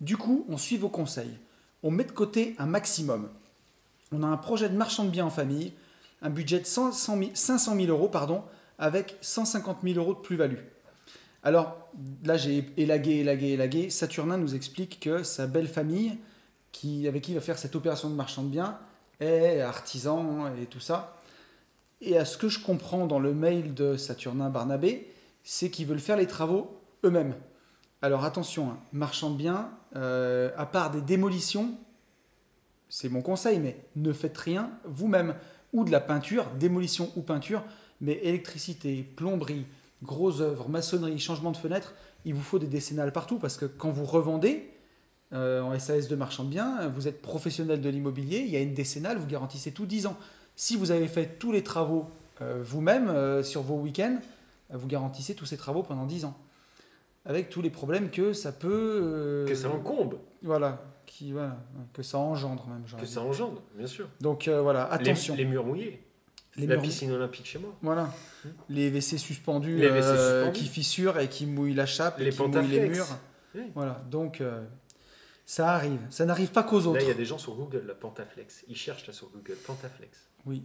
[0.00, 1.36] Du coup, on suit vos conseils.
[1.82, 3.28] On met de côté un maximum.
[4.10, 5.74] On a un projet de marchand de biens en famille,
[6.22, 8.42] un budget de 100 100 000 500 000 euros, pardon,
[8.78, 10.64] avec 150 000 euros de plus-value.
[11.42, 11.76] Alors,
[12.24, 13.90] là, j'ai élagué, élagué, élagué.
[13.90, 16.16] Saturnin nous explique que sa belle famille,
[16.76, 18.78] qui, avec qui il va faire cette opération de marchand de biens,
[19.20, 21.16] est artisan et tout ça.
[22.02, 25.10] Et à ce que je comprends dans le mail de Saturnin Barnabé,
[25.42, 27.34] c'est qu'ils veulent faire les travaux eux-mêmes.
[28.02, 31.74] Alors attention, hein, marchand de biens, euh, à part des démolitions,
[32.90, 35.34] c'est mon conseil, mais ne faites rien vous-même.
[35.72, 37.62] Ou de la peinture, démolition ou peinture,
[38.00, 39.64] mais électricité, plomberie,
[40.02, 41.94] grosses œuvres, maçonnerie, changement de fenêtre,
[42.26, 44.75] il vous faut des décennales partout parce que quand vous revendez
[45.32, 48.60] euh, en SAS de marchand de biens, vous êtes professionnel de l'immobilier, il y a
[48.60, 50.16] une décennale, vous garantissez tout 10 ans.
[50.54, 52.06] Si vous avez fait tous les travaux
[52.40, 54.18] euh, vous-même euh, sur vos week-ends,
[54.70, 56.36] vous garantissez tous ces travaux pendant 10 ans.
[57.24, 59.44] Avec tous les problèmes que ça peut.
[59.48, 61.56] Que ça encombe, Voilà, qui, voilà,
[61.92, 62.82] que ça engendre même.
[62.84, 63.12] que dit.
[63.12, 64.08] ça engendre, bien sûr.
[64.20, 65.34] Donc voilà, attention.
[65.34, 66.02] Les, murs mouillés.
[66.56, 67.74] Les la murs- piscine olympique chez moi.
[67.82, 68.08] Voilà.
[68.68, 72.30] Les WC suspendus, Les WC euh, qui fissurent et qui mouillent la chape, et Les
[72.30, 73.06] qui mouillent les murs.
[73.54, 73.62] Oui.
[73.74, 74.62] Voilà, donc euh,
[75.46, 76.00] ça arrive.
[76.10, 77.00] Ça n'arrive pas qu'aux Là, autres.
[77.02, 78.64] il y a des gens sur Google, la Pantaflex.
[78.68, 80.18] Ils cherchent là sur Google, Pantaflex.
[80.44, 80.62] Oui.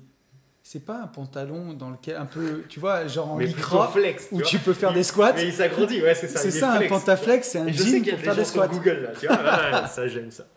[0.63, 4.28] C'est pas un pantalon dans lequel un peu, tu vois, genre en mais flex.
[4.32, 4.46] où vois.
[4.46, 5.34] tu peux faire des squats.
[5.34, 6.39] Mais il s'agrandit, ouais, c'est ça.
[6.39, 8.24] C'est ça, un flex, pantaflex, c'est un je sais jean qu'il y a pour des
[8.26, 8.67] faire gens des sur squats.
[8.67, 9.38] Google, là, tu vois.
[9.41, 10.46] Ah, ça, j'aime ça.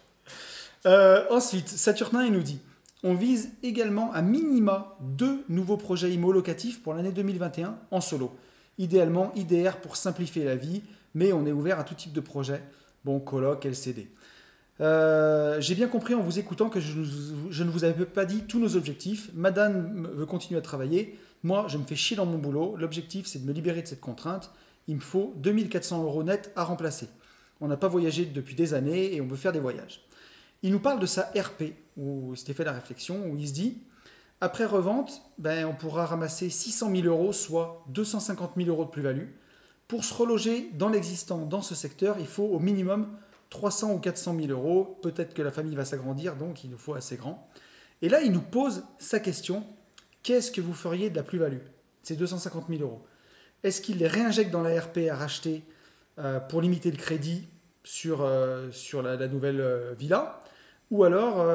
[0.87, 2.61] Euh, ensuite, Saturnin, il nous dit
[3.03, 8.37] on vise également à minima deux nouveaux projets IMO locatifs pour l'année 2021 en solo.
[8.77, 10.83] Idéalement, IDR pour simplifier la vie,
[11.15, 12.63] mais on est ouvert à tout type de projet.
[13.05, 14.09] Bon, coloc, LCD.
[14.81, 16.99] Euh, J'ai bien compris en vous écoutant que je,
[17.63, 19.31] ne vous avais pas dit tous nos objectifs.
[19.35, 21.19] Madame veut continuer à travailler.
[21.43, 22.77] Moi, je me fais chier dans mon boulot.
[22.77, 24.51] L'objectif, c'est de me libérer de cette contrainte.
[24.89, 27.09] Il me faut 2400 euros net à remplacer.
[27.61, 30.01] On n'a pas voyagé depuis des années et on veut faire des voyages.
[30.63, 33.83] Il nous parle de sa RP, où s'était fait la réflexion, où il se dit
[34.41, 39.29] après revente, ben, on pourra ramasser 600 000 euros, soit 250 000 euros de plus-value.
[39.95, 43.17] Pour se reloger dans l'existant dans ce secteur, il faut au minimum
[43.51, 44.99] 300 ou 400 000 euros.
[45.03, 47.49] Peut-être que la famille va s'agrandir, donc il nous faut assez grand.
[48.03, 49.65] Et là, il nous pose sa question
[50.25, 51.61] qu'est-ce que vous feriez de la plus-value
[52.03, 53.07] Ces 250 000 euros?
[53.63, 55.63] Est-ce qu'il les réinjecte dans la RP à racheter
[56.19, 57.47] euh, pour limiter le crédit
[57.85, 60.41] sur, euh, sur la, nouvelle euh, villa?
[60.91, 61.49] Ou alors,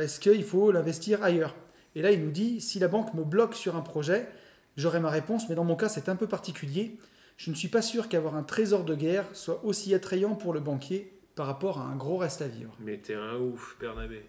[0.00, 1.54] est-ce qu'il faut l'investir ailleurs?
[1.94, 4.28] Et là, il nous dit, si la banque me bloque sur un projet,
[4.76, 6.98] j'aurai ma réponse, mais dans mon cas, c'est un peu particulier.
[7.36, 10.60] Je ne suis pas sûr qu'avoir un trésor de guerre soit aussi attrayant pour le
[10.60, 12.74] banquier par rapport à un gros reste à vivre.
[12.80, 14.24] Mais t'es un ouf, Bernabé.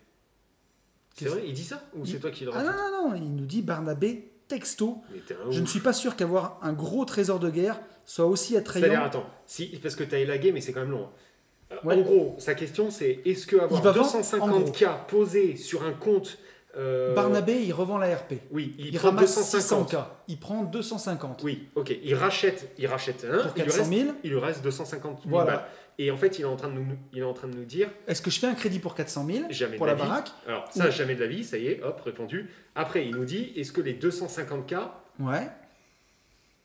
[1.16, 3.10] C'est vrai, il dit ça Ou Il- c'est toi qui le Ah non, rajoute non,
[3.12, 4.98] non, il nous dit Barnabé texto.
[5.14, 8.26] Mais t'es un Je ne suis pas sûr qu'avoir un gros trésor de guerre soit
[8.26, 9.04] aussi C'est-à-dire, attrayant.
[9.04, 11.08] attends, si, parce que t'as élagué, mais c'est quand même long.
[11.72, 11.96] Euh, Ouais.
[11.96, 15.84] En gros, sa question c'est est-ce que avoir Il va vendre- en 250K posé sur
[15.84, 16.38] un compte.
[16.78, 18.34] Euh, Barnabé, il revend la RP.
[18.52, 19.94] Oui, il, Il, prend ramasse 250.
[19.94, 20.04] 600K.
[20.28, 21.42] Il prend 250.
[21.44, 21.94] Oui, ok.
[22.04, 23.38] Il rachète, il rachète un.
[23.44, 24.16] Pour il, lui 400 reste, 000.
[24.24, 25.52] il lui reste 250 000 Voilà.
[25.52, 25.66] balles.
[25.98, 27.64] Et en fait, il est en train de nous, il est en train de nous
[27.64, 30.30] dire Est-ce que je fais un crédit pour 400 000 jamais pour de la baraque
[30.46, 32.50] Alors, ça, Ou- jamais de la vie, ça y est, hop, répondu.
[32.76, 34.78] Après, il nous dit est-ce que les 250K,
[35.22, 35.48] Ouais.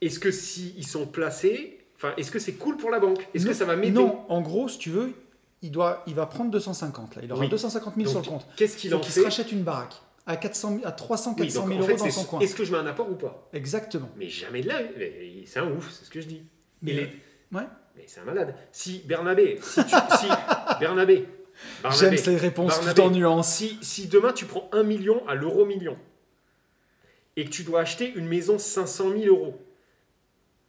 [0.01, 3.25] est-ce que si ils sont placés, enfin, est-ce que c'est cool pour la banque?
[3.33, 3.93] Est-ce que ça va m'aider?
[3.93, 5.13] Non, en gros, si tu veux,
[5.61, 7.15] il, doit, il va prendre 250.
[7.15, 7.21] Là.
[7.23, 7.49] Il aura Oui.
[7.49, 8.47] 250 000 Donc, sur le compte.
[8.55, 9.95] Qu'est-ce qu'il Il en qu'il fait se rachète une baraque
[10.25, 12.39] à, 400 000 à 300 Oui, 400 donc, 000 en euros dans son coin.
[12.39, 13.47] Est-ce que je mets un apport ou pas?
[13.53, 14.09] Exactement.
[14.17, 14.79] Mais jamais de là.
[15.45, 16.43] C'est un ouf, c'est ce que je dis.
[16.81, 17.01] Mais, Et les-
[17.57, 17.63] ouais.
[17.95, 18.55] Mais c'est un malade.
[18.71, 19.89] Si Bernabé, si, tu,
[20.19, 20.27] si
[20.79, 21.27] Bernabé,
[21.99, 23.53] J'aime ces réponses Barnabé, tout en nuances.
[23.53, 25.97] si, si demain tu prends 1 million à l'euro million
[27.35, 29.59] et que tu dois acheter une maison 500 000 euros,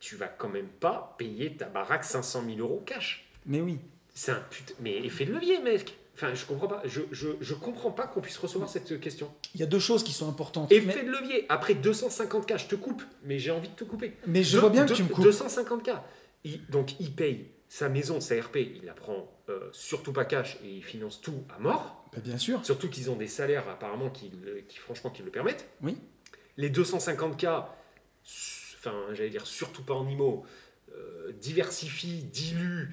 [0.00, 3.28] tu vas quand même pas payer ta baraque 500 000 euros cash.
[3.46, 3.78] Mais oui.
[4.14, 4.74] C'est un putain.
[4.80, 5.96] Mais effet de levier, mec.
[6.14, 6.82] Enfin, je comprends pas.
[6.84, 9.32] Je, je, je comprends pas qu'on puisse recevoir cette question.
[9.54, 10.70] Il y a deux choses qui sont importantes.
[10.70, 11.46] Effet Mais, de levier.
[11.48, 14.14] Après 250K, je te coupe, mais j'ai envie de te couper.
[14.26, 15.24] mais je Deux- vois bien que tu me coupes.
[15.24, 16.02] 250K.
[16.44, 20.58] Il- donc il paye sa maison, sa RP, il la prend euh, surtout pas cash
[20.62, 22.04] et il finance tout à mort.
[22.12, 22.62] Bah, bien sûr.
[22.64, 25.66] Surtout qu'ils ont des salaires apparemment qui, le- qui franchement qui le permettent.
[25.82, 25.96] Oui.
[26.58, 27.64] Les 250K,
[28.22, 30.44] su- enfin j'allais dire surtout pas en IMO,
[30.94, 32.88] euh, diversifie, dilue,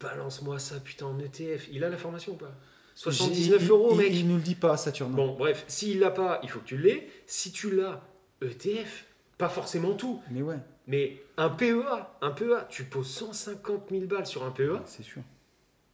[0.00, 1.68] balance-moi ça putain en ETF.
[1.70, 2.52] Il a la formation ou pas?
[2.94, 4.08] 79 Il- euros mec.
[4.10, 5.12] Il, il nous le dit pas, Saturne.
[5.12, 7.08] Bon bref, s'il l'a pas, il faut que tu l'aies.
[7.26, 8.02] Si tu l'as,
[8.42, 9.06] ETF,
[9.38, 10.20] pas forcément tout.
[10.30, 14.82] Mais ouais, Mais un PEA, un PEA, tu poses 150 000 balles sur un PEA
[14.86, 15.22] c'est sûr.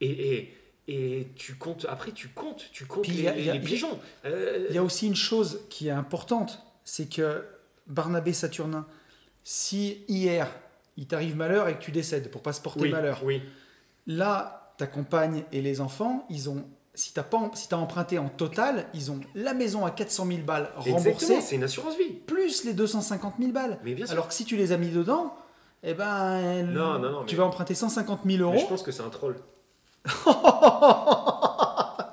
[0.01, 0.55] et, et,
[0.89, 3.99] et tu comptes, après tu comptes, tu comptes les, il y a- les pigeons.
[4.25, 7.45] Euh, Il y a aussi une chose qui est importante, c'est que
[7.87, 8.87] Barnabé Saturnin,
[9.45, 10.49] si hier
[10.97, 13.41] il t'arrive malheur et que tu décèdes pour pas se porter oui, malheur, oui,
[14.09, 18.29] là ta compagne et les enfants, ils ont, si t'as pas, si t'as emprunté en
[18.29, 22.11] total, ils ont la maison à 400 000 balles remboursée, c'est une assurance vie.
[22.27, 23.79] plus les 250 000 balles.
[23.85, 24.15] Mais bien sûr.
[24.15, 25.33] Alors que si tu les as mis dedans,
[25.85, 28.69] eh ben, Non, non, non, tu mais- vas emprunter 150 000 Mais je euros.
[28.69, 29.37] pense que c'est un troll.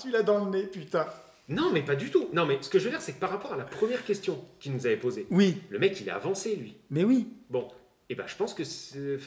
[0.02, 1.06] tu l'as dans le nez, putain.
[1.48, 2.28] Non, mais pas du tout.
[2.34, 4.40] Non, mais ce que je veux dire, c'est que par rapport à la première question
[4.60, 6.76] qu'il nous avait posée, Oui, le mec, il a avancé, lui.
[6.90, 7.28] mais oui.
[7.50, 7.68] Bon,
[8.10, 9.20] et ben je pense que c'était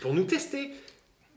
[0.00, 0.70] pour nous tester.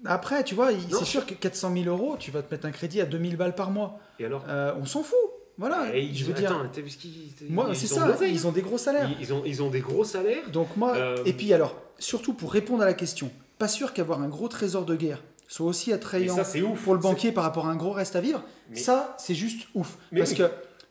[0.06, 3.02] Après, tu vois, c'est sûr que 400 000 euros, tu vas te mettre un crédit
[3.02, 4.00] à 2000 balles par mois.
[4.20, 5.18] Et alors Euh, on s'en fout.
[5.58, 5.94] Voilà.
[5.94, 7.12] Et je veux attends, dire, t'as vu ce qu'ils.
[7.50, 8.08] moi, c'est ça.
[8.08, 8.32] l'oseille.
[8.34, 9.10] Ils ont des gros salaires.
[9.20, 10.50] Ils, ils ont, ils ont des gros salaires.
[10.52, 14.22] Donc moi, Euh, et puis alors, surtout pour répondre à la question, pas sûr qu'avoir
[14.22, 16.82] un gros trésor de guerre soit aussi attrayant ça, c'est ouf.
[16.84, 18.42] pour le banquier par rapport à un gros reste à vivre.
[18.70, 19.98] Mais- Ça, c'est juste ouf.
[20.14, 20.38] Mais Parce oui.
[20.38, 20.44] que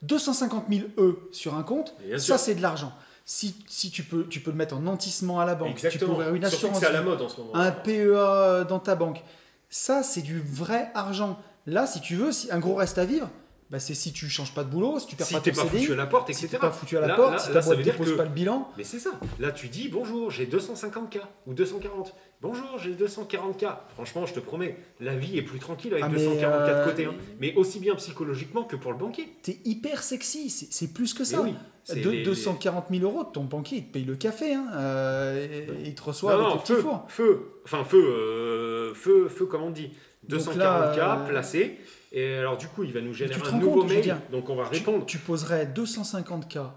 [0.02, 2.92] 250 000 E sur un compte, ça c'est de l'argent.
[3.30, 6.06] Si, si tu peux, tu peux le mettre en nantissement à la banque, tu peux
[6.06, 7.54] ouvrir une assurance, à la mode en ce moment.
[7.54, 9.22] un PEA dans ta banque.
[9.68, 11.38] Ça, c'est du vrai argent.
[11.66, 13.28] Là, si tu veux, si un gros reste à vivre,
[13.70, 15.62] bah, c'est si tu changes pas de boulot, si tu perds si pas ton pas
[15.64, 16.48] CDI, foutu à la porte, si etc.
[16.52, 18.10] t'es pas foutu à la Là- porte, là- si ta ça boîte veut dire dépose
[18.12, 18.68] que- pas le bilan.
[18.78, 19.10] Mais c'est ça.
[19.38, 22.14] Là, tu dis bonjour, j'ai 250K ou 240.
[22.40, 23.66] Bonjour, j'ai 240K.
[23.94, 26.84] Franchement, je te promets, la vie est plus tranquille avec Ah, mais, 240K de euh,
[26.84, 27.04] côté.
[27.06, 27.14] hein.
[27.40, 29.28] Mais aussi bien psychologiquement que pour le banquier.
[29.42, 31.42] T'es hyper sexy, c'est plus que ça.
[31.42, 31.52] oui,
[31.84, 35.46] c'est De, les- 240 000 euros, ton banquier, il te paye le café, hein, euh,
[35.82, 37.04] et- il te reçoit Non, avec non, le petit feu, four.
[37.08, 39.90] feu, enfin feu, euh, feu, feu, comme on dit.
[40.26, 41.78] Donc 240K là, euh, placé.
[42.12, 44.02] Et alors, du coup, il va nous générer un nouveau compte, mail.
[44.02, 45.04] dire, Donc, on va répondre.
[45.06, 46.70] tu poserais 250K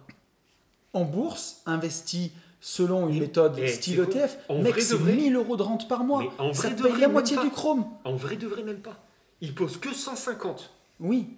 [0.94, 4.38] en bourse, investi selon une méthode et style quoi ETF.
[4.50, 6.34] En Mec, vrai de c'est vrai 1000 euros de rente par mois.
[6.38, 7.86] En Ça vrai te paye la moitié du chrome.
[8.04, 9.04] En vrai de vrai, même pas.
[9.40, 10.70] Il pose que 150.
[11.00, 11.30] Oui,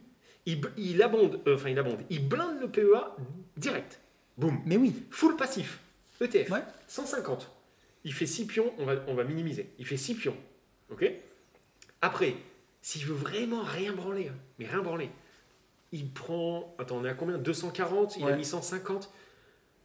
[0.45, 1.99] Il, il abonde, euh, enfin, il abonde.
[2.09, 3.15] Il blinde le PEA
[3.55, 3.99] direct.
[4.37, 4.59] Boum.
[4.65, 4.93] mais oui.
[5.11, 5.79] Full passif.
[6.19, 6.49] ETF.
[6.49, 6.63] Ouais.
[6.87, 7.49] 150.
[8.03, 9.69] Il fait 6 pions, on va, on va minimiser.
[9.79, 10.35] Il fait 6 pions.
[10.91, 11.09] OK?
[12.03, 12.35] Après,
[12.81, 15.09] s'il veut vraiment rien branler, hein, mais rien branler,
[15.93, 16.75] il prend.
[16.77, 17.37] Attends, on est à combien?
[17.37, 19.09] 240 Il a mis 150.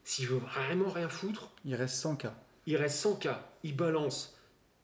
[0.03, 2.33] S'il veut vraiment rien foutre, Il reste 100K.
[2.67, 3.37] il reste 100K.
[3.63, 4.37] Il balance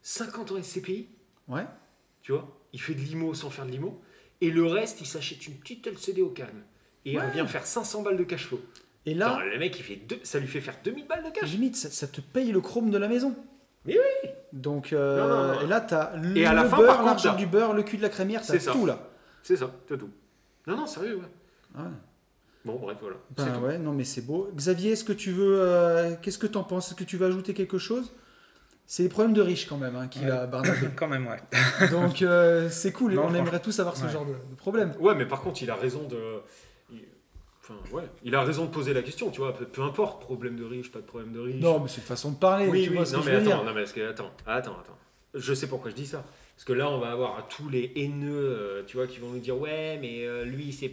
[0.02, 1.08] 50 en SCPI.
[1.48, 1.66] Ouais.
[2.22, 2.56] Tu vois?
[2.72, 4.00] Il fait de l'IMO sans faire de l'IMO.
[4.40, 6.62] Et le reste, il s'achète une petite LCD au calme.
[7.04, 8.60] Et il revient faire 500 balles de cash flow.
[9.06, 11.30] Et là, Attends, le mec, il fait deux, ça lui fait faire 2000 balles de
[11.30, 11.50] cash.
[11.50, 13.34] limite, ça, ça te paye le chrome de la maison.
[13.86, 15.60] Mais oui Donc, euh, Non, non, non.
[15.62, 17.96] et là, t'as le Et à la fin, beurre, l'argent t'as- du beurre, le cul
[17.96, 18.72] de la crémière, t'as C'est ça.
[18.72, 18.98] tout là.
[19.42, 20.10] C'est ça, c'est tout.
[20.66, 21.80] Non, non, sérieux, ouais.
[21.82, 21.88] Ouais.
[22.64, 23.16] Bon, bref, voilà.
[23.36, 24.48] Ben ouais, non mais c'est beau.
[24.56, 26.86] Xavier, est-ce que tu veux, euh, qu'est-ce que t'en penses?
[26.88, 28.10] Est-ce que tu veux ajouter quelque chose?
[28.86, 30.30] C'est les problèmes de riches quand même hein, qu'il Ouais.
[30.30, 30.76] a Barnabé.
[30.96, 31.88] Quand même, ouais.
[31.90, 33.14] Donc euh, c'est cool.
[33.14, 34.10] Non, On aimerait tous avoir ce Ouais.
[34.12, 34.92] genre de, de problème.
[35.00, 36.18] Ouais, mais par contre, il a raison de.
[37.66, 39.54] Enfin, ouais, il a raison de poser la question, tu vois.
[39.54, 41.62] Peu, peu importe, problème de riche, pas de problème de riche.
[41.62, 42.66] Non, mais c'est une façon de parler.
[42.68, 43.64] oui, tu oui, vois non, mais attends, dire.
[43.64, 44.98] non, mais que, attends, attends, attends.
[45.32, 46.24] Je sais pourquoi je dis ça.
[46.54, 49.38] Parce que là, on va avoir tous les haineux, euh, tu vois, qui vont nous
[49.40, 50.92] dire, ouais, mais euh, lui, c'est.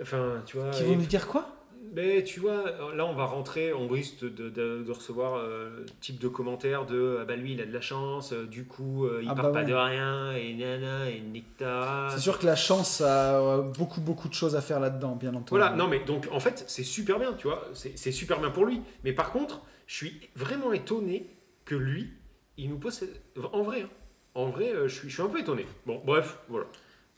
[0.00, 0.70] Enfin, tu vois.
[0.70, 1.48] Qui et- vont nous dire quoi?
[1.94, 2.64] Mais tu vois,
[2.94, 7.18] là on va rentrer, on risque de, de- de recevoir euh, type de commentaires de
[7.20, 9.44] ah bah lui il a de la chance, euh, du coup euh, il Ah part
[9.46, 9.66] bah pas ouais.
[9.66, 12.08] de rien, et nana, et nicta.
[12.10, 15.30] C'est sûr que la chance a euh, beaucoup beaucoup de choses à faire là-dedans, bien
[15.30, 15.50] entendu.
[15.50, 18.66] Voilà, non mais donc en fait c'est super bien, tu vois, c'est super bien pour
[18.66, 18.82] lui.
[19.04, 21.26] Mais par contre, je suis vraiment étonné
[21.64, 22.10] que lui,
[22.56, 23.04] il nous pose.
[23.52, 23.88] En vrai, hein.
[24.34, 25.66] en vrai, je suis, je suis un peu étonné.
[25.86, 26.66] Bon, bref, voilà.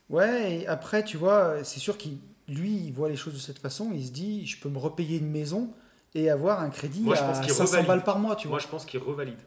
[0.09, 2.17] Ouais, et après, tu vois, c'est sûr qu'il
[2.51, 3.91] lui, il voit les choses de cette façon.
[3.93, 5.73] Il se dit, je peux me repayer une maison
[6.13, 7.87] et avoir un crédit Moi, je à pense qu'il 500 revalide.
[7.87, 8.57] balles par mois, tu vois.
[8.57, 9.39] Moi je pense qu'il revalide.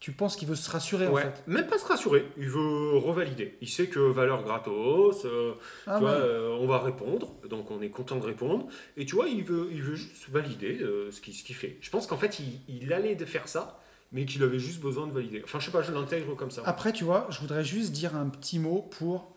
[0.00, 2.96] Tu penses qu'il veut se rassurer Ouais, en fait même pas se rassurer, il veut
[2.98, 3.56] revalider.
[3.62, 5.54] Il sait que valeur gratos, euh,
[5.86, 6.18] Ah tu vois, ouais.
[6.20, 8.66] euh, on va répondre, donc on est content de répondre.
[8.98, 11.78] Et tu vois, il veut, il veut juste valider euh, ce qu'il ce qu'il fait.
[11.80, 13.80] Je pense qu'en fait, il, il allait de faire ça,
[14.12, 15.40] mais qu'il avait juste besoin de valider.
[15.42, 16.60] Enfin, je sais pas, je l'intègre comme ça.
[16.66, 19.32] Après, tu vois, je voudrais juste dire un petit mot pour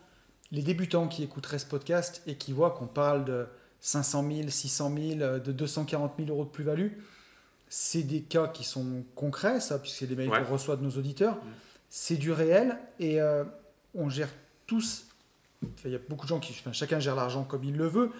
[0.51, 3.45] les débutants qui écouteraient ce podcast et qui voient qu'on parle de
[3.81, 6.89] 500 000, 600 000, euh, de 240 000 euros de plus-value.
[7.69, 10.41] C'est des cas qui sont concrets, ça, puisque c'est des mails Ouais.
[10.43, 11.37] qu'on reçoit de nos auditeurs.
[11.89, 13.43] C'est du réel et euh,
[13.93, 14.29] on gère
[14.67, 15.05] tous.
[15.85, 16.53] Il y a beaucoup de gens qui.
[16.53, 18.11] enfin, chacun gère l'argent comme il le veut.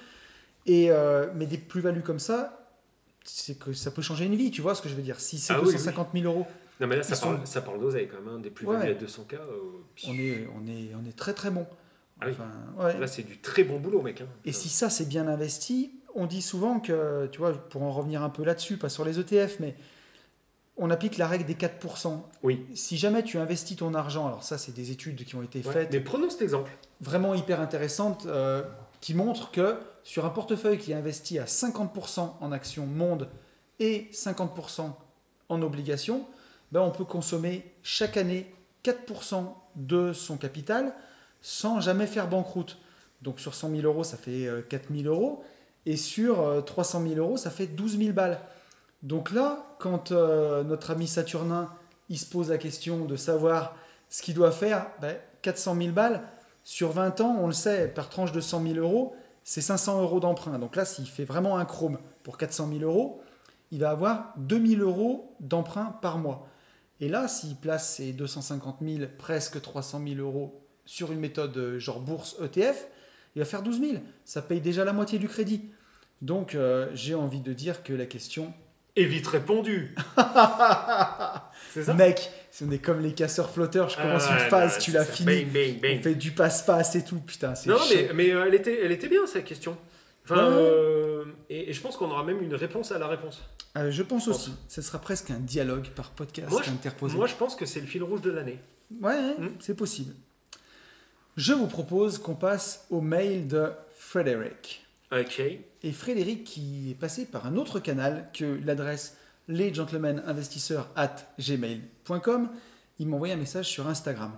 [0.66, 2.68] Et, euh, mais des plus-values comme ça,
[3.24, 5.20] c'est que ça peut changer une vie, tu vois ce que je veux dire.
[5.20, 6.46] Si c'est Ah oui, 250 000 euros,
[6.80, 8.98] non, mais là, ça parle, ça parle d'oseille quand même, hein, des plus-values Ouais.
[8.98, 9.36] à 200K.
[9.36, 9.60] euh,
[10.08, 11.66] on est, on est, on est très très bon.
[12.22, 12.32] Ah oui.
[12.34, 13.00] Enfin, ouais.
[13.00, 14.22] Là, c'est du très bon boulot, mec.
[14.22, 14.28] hein.
[14.46, 18.24] Et si ça c'est bien investi, on dit souvent que, tu vois, pour en revenir
[18.24, 19.76] un peu là-dessus, pas sur les ETF, mais
[20.78, 22.22] on applique la règle des 4%.
[22.44, 22.66] Oui.
[22.76, 25.74] Si jamais tu investis ton argent, alors ça c'est des études qui ont été Ouais.
[25.74, 26.72] faites, Mais prenons cet exemple.
[27.02, 28.64] vraiment hyper intéressantes, euh,
[29.02, 33.30] qui montrent que sur un portefeuille qui est investi à 50% en actions monde
[33.80, 34.96] et 50%
[35.50, 36.26] en obligations,
[36.72, 38.52] ben on peut consommer chaque année
[38.84, 40.94] 4% de son capital
[41.42, 42.78] sans jamais faire banqueroute.
[43.22, 45.44] Donc sur 100 000 euros, ça fait 4 000 euros.
[45.88, 48.42] Et sur euh, 300 000 euros, ça fait 12 000 balles.
[49.04, 51.72] Donc là, quand euh, notre ami Saturnin,
[52.10, 53.74] il se pose la question de savoir
[54.10, 56.24] ce qu'il doit faire, ben, 400 000 balles,
[56.66, 59.16] sur 20 ans, on le sait, par tranche de 100 000 euros,
[59.46, 60.60] c'est 500 euros d'emprunt.
[60.60, 63.22] Donc là, s'il fait vraiment un chrome pour 400 000 euros,
[63.72, 66.50] il va avoir 2000 euros d'emprunt par mois.
[67.00, 71.78] Et là, s'il place ses 250 000, presque 300 000 euros sur une méthode euh,
[71.80, 72.88] genre bourse ETF,
[73.36, 73.94] il va faire 12 000.
[74.26, 75.62] Ça paye déjà la moitié du crédit.
[76.24, 78.52] Donc, euh, j'ai envie de dire que la question.
[78.96, 79.94] Et vite répondu.
[81.74, 84.80] c'est ça Mec, si on est comme les casseurs flotteurs, je commence Ah, une phase,
[84.80, 85.44] tu l'as fini.
[85.46, 85.98] Bang, bang, bang.
[86.00, 87.20] On fait du passe-passe et tout.
[87.20, 87.94] Putain, c'est Non, chaud.
[87.96, 89.78] mais, mais euh, elle, était, elle était bien cette question.
[90.24, 90.62] Enfin, Ouais, ouais.
[90.62, 93.42] euh, et, et je pense qu'on aura même une réponse à la réponse.
[93.78, 94.36] Euh, je pense pense.
[94.36, 94.54] aussi.
[94.68, 97.16] Ce sera presque un dialogue par podcast Moi, je- interposé.
[97.16, 98.58] Moi, je pense que c'est le fil rouge de l'année.
[99.02, 99.50] Ouais, ouais, Mm.
[99.60, 100.14] c'est possible.
[101.38, 104.86] Je vous propose qu'on passe au mail de Frédéric.
[105.12, 105.40] Ok.
[105.84, 109.16] Et Frédéric, qui est passé par un autre canal que l'adresse
[109.48, 112.50] lesgentlemeninvestisseurs at gmail.com,
[113.00, 114.32] il m'a envoyé un message sur Instagram.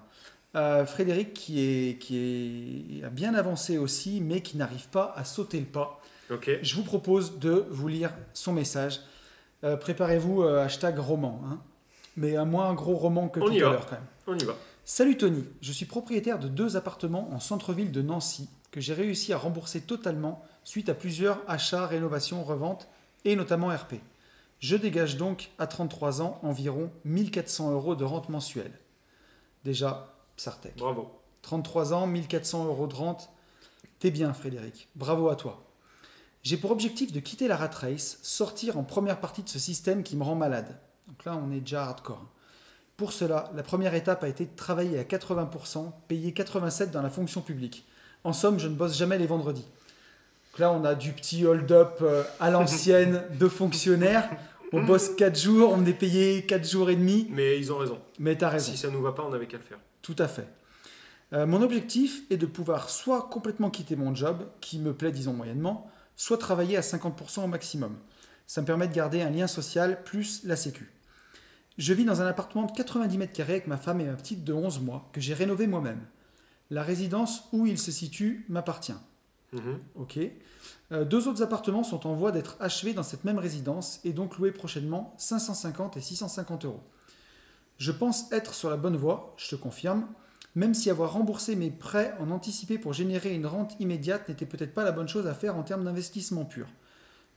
[0.55, 5.23] Euh, Frédéric, qui, est, qui est, a bien avancé aussi, mais qui n'arrive pas à
[5.23, 6.01] sauter le pas.
[6.31, 6.49] Ok.
[6.61, 8.99] Je vous propose de vous lire son message.
[9.63, 11.41] Euh, Préparez-vous, euh, hashtag roman.
[11.45, 11.59] hein.
[12.17, 14.05] Mais un moins gros roman que On tout à l'heure quand même.
[14.27, 14.55] On y va.
[14.91, 19.31] Salut Tony, je suis propriétaire de deux appartements en centre-ville de Nancy que j'ai réussi
[19.31, 22.87] à rembourser totalement suite à plusieurs achats, rénovations, reventes
[23.23, 23.97] et notamment RP.
[24.57, 28.71] Je dégage donc à 33 ans environ 1400 euros de rente mensuelle.
[29.63, 30.75] Déjà, Sartec.
[30.75, 31.11] Bravo.
[31.43, 33.29] 33 ans, 1400 euros de rente.
[33.99, 35.67] T'es bien Frédéric, bravo à toi.
[36.41, 40.01] J'ai pour objectif de quitter la rat race, sortir en première partie de ce système
[40.01, 40.79] qui me rend malade.
[41.07, 42.25] Donc là, on est déjà hardcore.
[42.99, 47.09] Pour cela, la première étape a été de travailler à 80%, payer 87% dans la
[47.09, 47.85] fonction publique.
[48.25, 49.63] En somme, je ne bosse jamais les vendredis.
[49.63, 54.29] Donc là, on a du petit hold-up euh, à l'ancienne de fonctionnaires.
[54.73, 57.25] On bosse 4 jours, on est payé 4 jours et demi.
[57.29, 57.99] Mais ils ont raison.
[58.19, 58.73] Mais t'as raison.
[58.73, 59.79] Si ça nous va pas, on avait qu'à le faire.
[60.01, 60.49] Tout à fait.
[61.31, 65.31] Euh, mon objectif est de pouvoir soit complètement quitter mon job, qui me plaît disons
[65.31, 67.95] moyennement, soit travailler à 50% au maximum.
[68.45, 70.91] Ça me permet de garder un lien social plus la sécu.
[71.79, 74.43] Je vis dans un appartement de 90 mètres carrés avec ma femme et ma petite
[74.43, 76.01] de 11 mois que j'ai rénové moi-même.
[76.69, 78.97] La résidence où il se situe m'appartient.
[79.53, 79.79] Mhm.
[79.95, 80.19] Ok.
[80.91, 84.37] Euh, deux autres appartements sont en voie d'être achevés dans cette même résidence et donc
[84.37, 86.83] loués prochainement 550 et 650 euros.
[87.77, 90.05] Je pense être sur la bonne voie, je te confirme,
[90.55, 94.73] même si avoir remboursé mes prêts en anticipé pour générer une rente immédiate n'était peut-être
[94.73, 96.67] pas la bonne chose à faire en termes d'investissement pur.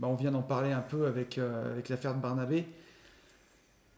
[0.01, 2.67] Bah, on vient d'en parler un peu avec, euh, avec l'affaire de Barnabé.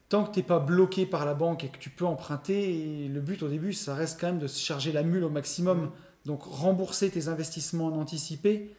[0.08, 3.20] Tant que tu n'es pas bloqué par la banque et que tu peux emprunter, le
[3.20, 5.90] but au début, ça reste quand même de se charger la mule au maximum.
[6.26, 8.74] Donc rembourser tes investissements en anticipé,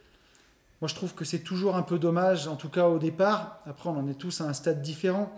[0.81, 3.59] moi je trouve que c'est toujours un peu dommage, en tout cas au départ.
[3.65, 5.31] Après, on en est tous à un stade différent.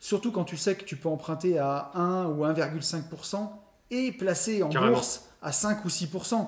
[0.00, 3.48] Surtout quand tu sais que tu peux emprunter à 1 ou 1,5%
[3.90, 4.92] et placer en Carrément.
[4.92, 6.46] bourse à 5 ou 6%.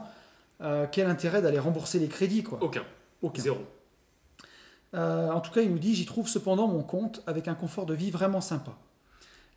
[0.60, 2.58] Euh, quel intérêt d'aller rembourser les crédits quoi?
[2.60, 2.82] Aucun.
[3.22, 3.42] Aucun.
[3.42, 3.58] Zéro.
[4.94, 7.86] Euh, en tout cas, il nous dit J'y trouve cependant mon compte avec un confort
[7.86, 8.76] de vie vraiment sympa.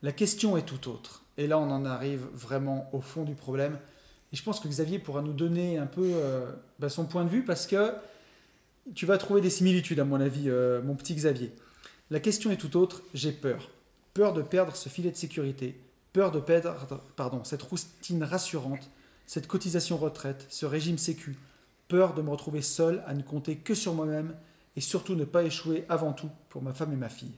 [0.03, 1.23] La question est tout autre.
[1.37, 3.77] Et là, on en arrive vraiment au fond du problème.
[4.33, 7.29] Et je pense que Xavier pourra nous donner un peu euh, bah, son point de
[7.29, 7.93] vue parce que
[8.95, 11.51] tu vas trouver des similitudes, à mon avis, euh, mon petit Xavier.
[12.09, 13.69] La question est tout autre J'ai peur.
[14.13, 15.79] Peur de perdre ce filet de sécurité.
[16.13, 16.75] Peur de perdre
[17.15, 18.89] pardon, cette routine rassurante,
[19.27, 21.37] cette cotisation retraite, ce régime sécu.
[21.87, 24.35] Peur de me retrouver seul à ne compter que sur moi-même
[24.75, 27.35] et surtout ne pas échouer avant tout pour ma femme et ma fille.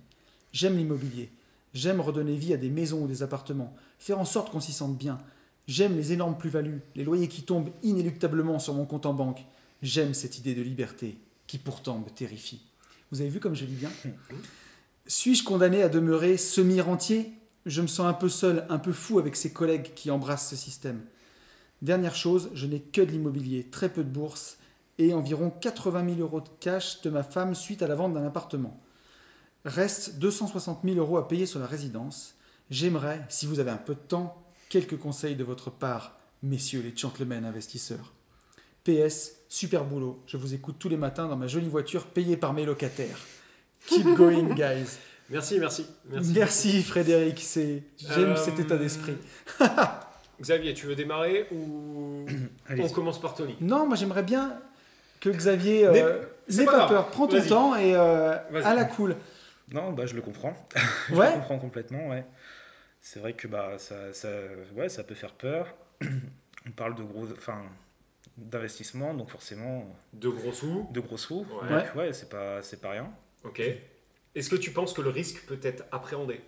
[0.52, 1.32] J'aime l'immobilier.
[1.74, 4.98] J'aime redonner vie à des maisons ou des appartements, faire en sorte qu'on s'y sente
[4.98, 5.18] bien.
[5.68, 9.44] J'aime les énormes plus-values, les loyers qui tombent inéluctablement sur mon compte en banque.
[9.82, 11.18] J'aime cette idée de liberté
[11.48, 12.62] qui pourtant me terrifie.
[13.12, 13.92] Vous avez vu comme je lis bien
[15.08, 17.32] Suis-je condamné à demeurer semi-rentier?
[17.66, 20.56] Je me sens un peu seul, un peu fou avec ces collègues qui embrassent ce
[20.56, 21.02] système.
[21.82, 24.58] Dernière chose, je n'ai que de l'immobilier, très peu de bourse
[25.00, 28.26] et environ 80 000 euros de cash de ma femme suite à la vente d'un
[28.26, 28.80] appartement.
[29.66, 32.36] Reste 260 000 euros à payer sur la résidence.
[32.70, 36.96] J'aimerais, si vous avez un peu de temps, quelques conseils de votre part, messieurs les
[36.96, 38.14] gentlemen investisseurs.
[38.84, 42.54] PS, super boulot, je vous écoute tous les matins dans ma jolie voiture payée par
[42.54, 43.18] mes locataires.
[43.88, 44.98] Keep going, guys.
[45.30, 45.86] Merci, merci.
[46.10, 46.32] Merci.
[46.36, 49.16] Merci, Frédéric, c'est j'aime Euh, cet état d'esprit.
[50.42, 52.26] Xavier, tu veux démarrer ou
[52.78, 53.56] on commence par Tony?
[53.62, 54.60] Non, moi j'aimerais bien
[55.24, 59.16] que Xavier euh, N'aie- pas peur, prends ton temps et euh, à la cool.
[59.72, 60.54] Non, bah, je le comprends.
[61.10, 61.28] je Ouais.
[61.30, 62.26] le comprends complètement, ouais.
[63.02, 64.30] C'est vrai que bah, ça, ça,
[64.76, 65.74] ouais, ça peut faire peur.
[66.68, 67.62] On parle de gros, enfin,
[68.38, 70.88] d'investissement, donc forcément De gros sous.
[70.92, 71.46] de gros sous.
[71.62, 71.70] Ouais.
[71.70, 73.10] Donc, ouais, c'est pas, c'est pas rien.
[73.44, 73.62] Ok.
[74.36, 76.42] Est-ce que tu penses que le risque peut être appréhendé?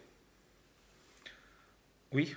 [2.14, 2.36] Oui,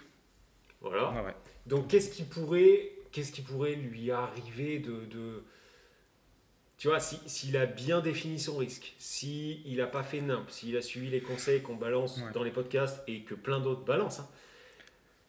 [0.80, 1.10] Voilà.
[1.12, 1.34] ouais, ouais.
[1.66, 5.44] Donc qu'est-ce qui pourrait, qu'est-ce qui pourrait lui arriver de, de-
[6.78, 10.76] tu vois, si- s'il a bien défini son risque, s'il n'a pas fait nimp, s'il
[10.76, 12.32] a suivi les conseils qu'on balance Ouais.
[12.32, 14.28] dans les podcasts et que plein d'autres balancent, hein,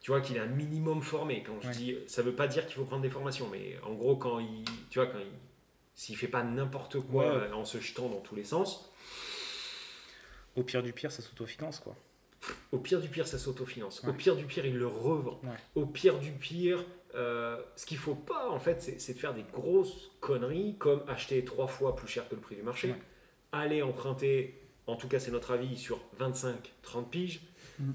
[0.02, 1.43] tu vois qu'il est un minimum formé.
[1.43, 1.74] Quand je Ouais.
[1.74, 4.64] dis, ça veut pas dire qu'il faut prendre des formations, mais en gros quand il,
[4.89, 5.26] tu vois, quand il,
[5.95, 7.43] s'il fait pas n'importe quoi Ouais.
[7.50, 8.86] euh, en se jetant dans tous les sens,
[10.56, 11.95] Au pire du pire, ça s'autofinance, quoi.
[12.72, 14.02] Au pire du pire, ça s'autofinance.
[14.06, 15.39] Au pire du pire, il le revend.
[15.76, 16.84] Au pire du pire,
[17.16, 21.43] euh, ce qu'il faut pas, en fait, c'est de faire des grosses conneries comme acheter
[21.43, 22.95] trois fois plus cher que le prix du marché, Ouais.
[23.51, 27.41] aller emprunter, en tout cas c'est notre avis, sur 25-30 piges,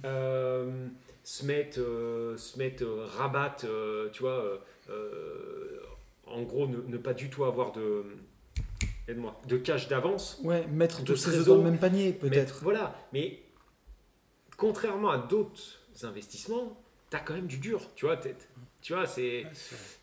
[0.04, 0.88] euh,
[1.22, 3.56] se mettre, euh, se mettre euh, rabat,
[4.12, 4.58] tu vois,
[6.26, 8.04] en gros, ne, ne pas du tout avoir de,
[9.08, 10.40] aide-moi, de cash d'avance.
[10.42, 12.60] Ouais, mettre De tous ses œufs dans le même panier, peut-être.
[12.62, 13.42] voilà, mais
[14.56, 17.80] contrairement à d'autres investissements, tu as quand même du dur.
[17.94, 18.18] Tu vois,
[18.84, 19.44] tu vois, c'est,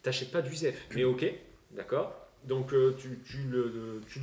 [0.02, 0.88] t'achètes pas du ZEF.
[0.96, 1.24] Mais ok,
[1.72, 2.14] d'accord.
[2.44, 4.20] Donc euh, tu, tu le, le- tu,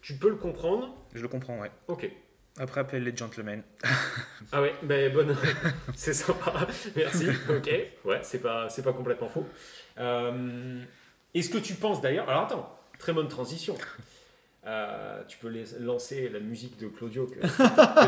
[0.00, 0.96] tu peux le comprendre.
[1.14, 1.70] Je le comprends, ouais.
[1.86, 2.10] Ok.
[2.58, 3.62] Après, appelle les gentlemen.
[4.52, 5.36] Ah ouais, ben bonne,
[5.94, 6.66] c'est sympa.
[6.96, 7.28] Merci.
[7.50, 7.70] Ok.
[8.06, 9.46] Ouais, c'est pas, c'est pas complètement faux.
[9.98, 10.82] Euh,
[11.34, 13.76] est-ce que tu penses d'ailleurs Alors attends, très bonne transition.
[14.66, 17.46] Euh, tu peux les- lancer la musique de Claudio que, que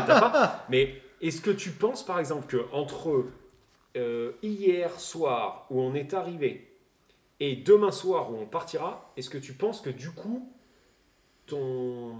[0.07, 0.65] t'as pas.
[0.69, 3.25] Mais est-ce que tu penses par exemple que entre
[3.97, 6.69] euh, hier soir où on est arrivé
[7.39, 10.49] et demain soir où on partira, est-ce que tu penses que du coup
[11.47, 12.15] ton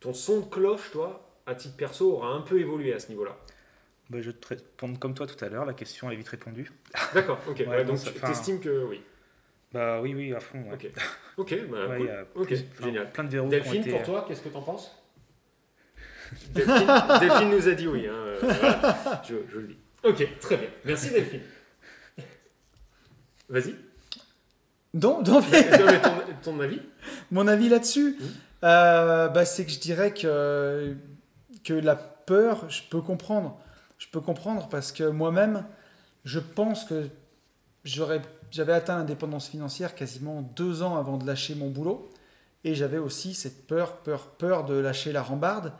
[0.00, 3.36] ton son de cloche, toi, à titre perso, aura un peu évolué à ce niveau-là?
[4.10, 6.70] Bah, je te réponds comme toi tout à l'heure, la question est vite répondue.
[7.14, 7.56] D'accord, ok.
[7.60, 9.02] Ouais, Ouais, non, donc tu estimes que oui.
[9.72, 10.62] Bah oui, oui, à fond.
[10.62, 10.74] Ouais.
[10.74, 10.90] Ok.
[11.36, 12.42] Ok, bah, cool.
[12.42, 12.54] enfin,
[12.84, 13.12] génial.
[13.12, 14.96] Plein de verrous Delphine, été- pour toi, qu'est-ce que t'en penses?
[16.54, 16.86] Delphine,
[17.20, 18.06] Delphine nous a dit oui.
[18.06, 19.22] hein, euh, voilà.
[19.26, 19.78] je, je le dis.
[20.04, 20.68] Ok, très bien.
[20.84, 21.40] Merci Delphine.
[23.48, 23.74] Vas-y.
[24.94, 26.80] Donc, donc, ton, ton avis.
[27.30, 28.16] mon avis là-dessus,
[28.64, 30.94] euh, bah, c'est que je dirais que,
[31.64, 33.60] que la peur, je peux comprendre.
[33.98, 35.64] Je peux comprendre parce que moi-même,
[36.24, 37.08] je pense que
[37.84, 42.10] j'avais atteint l'indépendance financière quasiment deux ans avant de lâcher mon boulot.
[42.64, 45.72] Et j'avais aussi cette peur, peur, peur de lâcher la rambarde.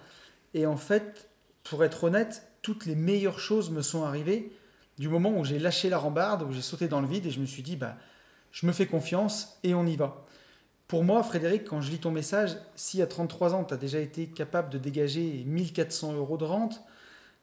[0.54, 1.28] Et en fait,
[1.64, 4.52] pour être honnête, toutes les meilleures choses me sont arrivées
[4.98, 7.40] du moment où j'ai lâché la rambarde, où j'ai sauté dans le vide et je
[7.40, 7.96] me suis dit, bah,
[8.52, 10.24] je me fais confiance et on y va.
[10.88, 14.00] Pour moi, Frédéric, quand je lis ton message, si à 33 ans, tu as déjà
[14.00, 16.82] été capable de dégager 1400 euros de rente,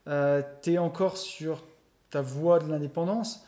[0.08, 1.64] euh, tu es encore sur
[2.10, 3.46] ta voie de l'indépendance,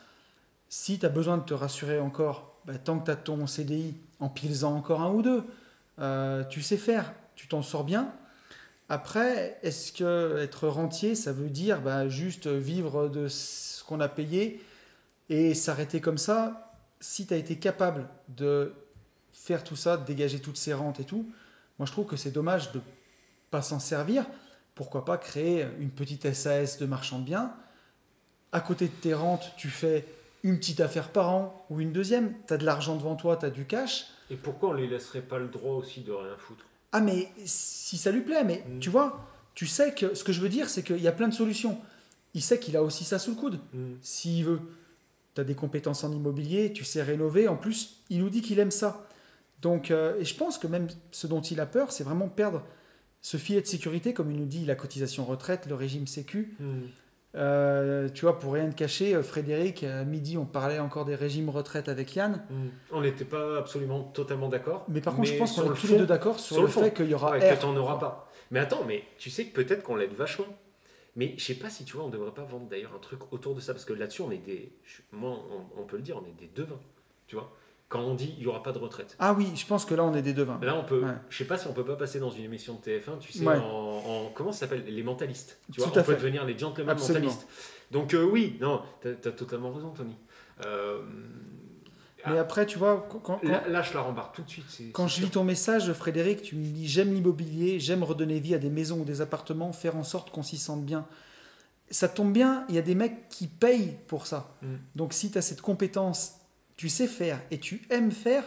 [0.68, 3.96] si tu as besoin de te rassurer encore, bah, tant que tu as ton CDI,
[4.20, 5.44] empile-en encore un ou deux.
[5.98, 8.12] Euh, tu sais faire, tu t'en sors bien.
[8.88, 14.08] Après, est-ce que être rentier, ça veut dire bah, juste vivre de ce qu'on a
[14.08, 14.62] payé
[15.28, 16.74] et s'arrêter comme ça?
[17.00, 18.72] Si tu as été capable de
[19.32, 21.30] faire tout ça, de dégager toutes ces rentes et tout,
[21.78, 22.80] moi je trouve que c'est dommage de
[23.50, 24.24] pas s'en servir.
[24.74, 27.52] Pourquoi pas créer une petite SAS de marchand de biens?
[28.52, 30.06] À côté de tes rentes, tu fais
[30.42, 32.32] une petite affaire par an ou une deuxième.
[32.46, 34.06] Tu as de l'argent devant toi, tu as du cash.
[34.30, 36.64] Et pourquoi on les laisserait pas le droit aussi de rien foutre?
[36.92, 38.78] Ah mais si ça lui plaît, mais Mm.
[38.80, 39.24] tu vois,
[39.54, 41.78] tu sais que ce que je veux dire, c'est qu'il y a plein de solutions.
[42.34, 43.58] Il sait qu'il a aussi ça sous le coude.
[43.72, 43.94] Mm.
[44.02, 44.60] S'il veut,
[45.34, 47.48] tu as des compétences en immobilier, tu sais rénover.
[47.48, 49.06] En plus, il nous dit qu'il aime ça.
[49.60, 52.62] Donc, euh, et je pense que même ce dont il a peur, c'est vraiment perdre
[53.20, 56.56] ce filet de sécurité, comme il nous dit, la cotisation retraite, le régime sécu.
[56.60, 56.80] Mm.
[57.38, 61.14] Euh, tu vois, pour rien te cacher, euh, Frédéric, à midi, on parlait encore des
[61.14, 62.44] régimes retraite avec Yann.
[62.50, 62.66] Mm.
[62.92, 64.84] On n'était pas absolument totalement d'accord.
[64.88, 66.92] Mais par contre, je pense qu'on est tous les deux d'accord sur, sur le, fait
[66.92, 67.56] qu'il y aura ouais, R.
[67.56, 68.30] que t'en auras pas.
[68.50, 70.46] Mais attends, mais tu sais que peut-être qu'on l'aide vachement.
[71.14, 73.54] Mais je sais pas si tu vois, on devrait pas vendre d'ailleurs un truc autour
[73.54, 74.72] de ça parce que là-dessus, on est des.
[75.12, 76.80] Moi, on, on peut le dire, on est des devins.
[77.26, 77.52] Tu vois
[77.88, 79.16] Quand on dit il y aura pas de retraite.
[79.18, 80.58] Ah oui, je pense que là, on est des devins.
[80.62, 81.02] Là, on peut.
[81.02, 81.12] Ouais.
[81.30, 83.46] Je sais pas si on peut pas passer dans une émission de TF1, tu sais,
[83.46, 83.56] Ouais.
[83.56, 84.84] en, en- Comment ça s'appelle?
[84.86, 85.58] Les mentalistes.
[85.72, 86.18] Tu vois Tout à On peut fait.
[86.18, 87.24] devenir les gentlemen Absolument.
[87.26, 87.48] mentalistes.
[87.90, 90.16] Donc, euh, oui, non, t'as as totalement raison, Tony.
[90.66, 91.00] Euh,
[92.26, 94.66] Mais après, tu vois, quand, quand- là- lâche la rambarde tout de suite.
[94.92, 98.58] quand je lis ton message, Frédéric, tu me dis j'aime l'immobilier, j'aime redonner vie à
[98.58, 101.06] des maisons ou des appartements, faire en sorte qu'on s'y sente bien.
[101.90, 104.52] Ça tombe bien, il y a des mecs qui payent pour ça.
[104.60, 104.66] Mm.
[104.96, 106.34] Donc si tu as cette compétence,
[106.78, 108.44] tu sais faire et tu aimes faire,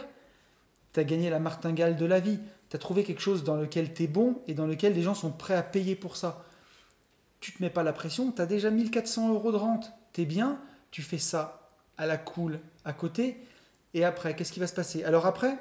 [0.92, 2.40] tu as gagné la martingale de la vie.
[2.70, 5.14] Tu as trouvé quelque chose dans lequel tu es bon et dans lequel les gens
[5.14, 6.44] sont prêts à payer pour ça.
[7.40, 9.92] Tu te mets pas la pression, tu as déjà 1400 euros de rente.
[10.14, 10.58] Tu es bien,
[10.90, 13.36] tu fais ça à la cool à côté.
[13.92, 15.04] Et après, qu'est-ce qui va se passer?
[15.04, 15.58] Alors après,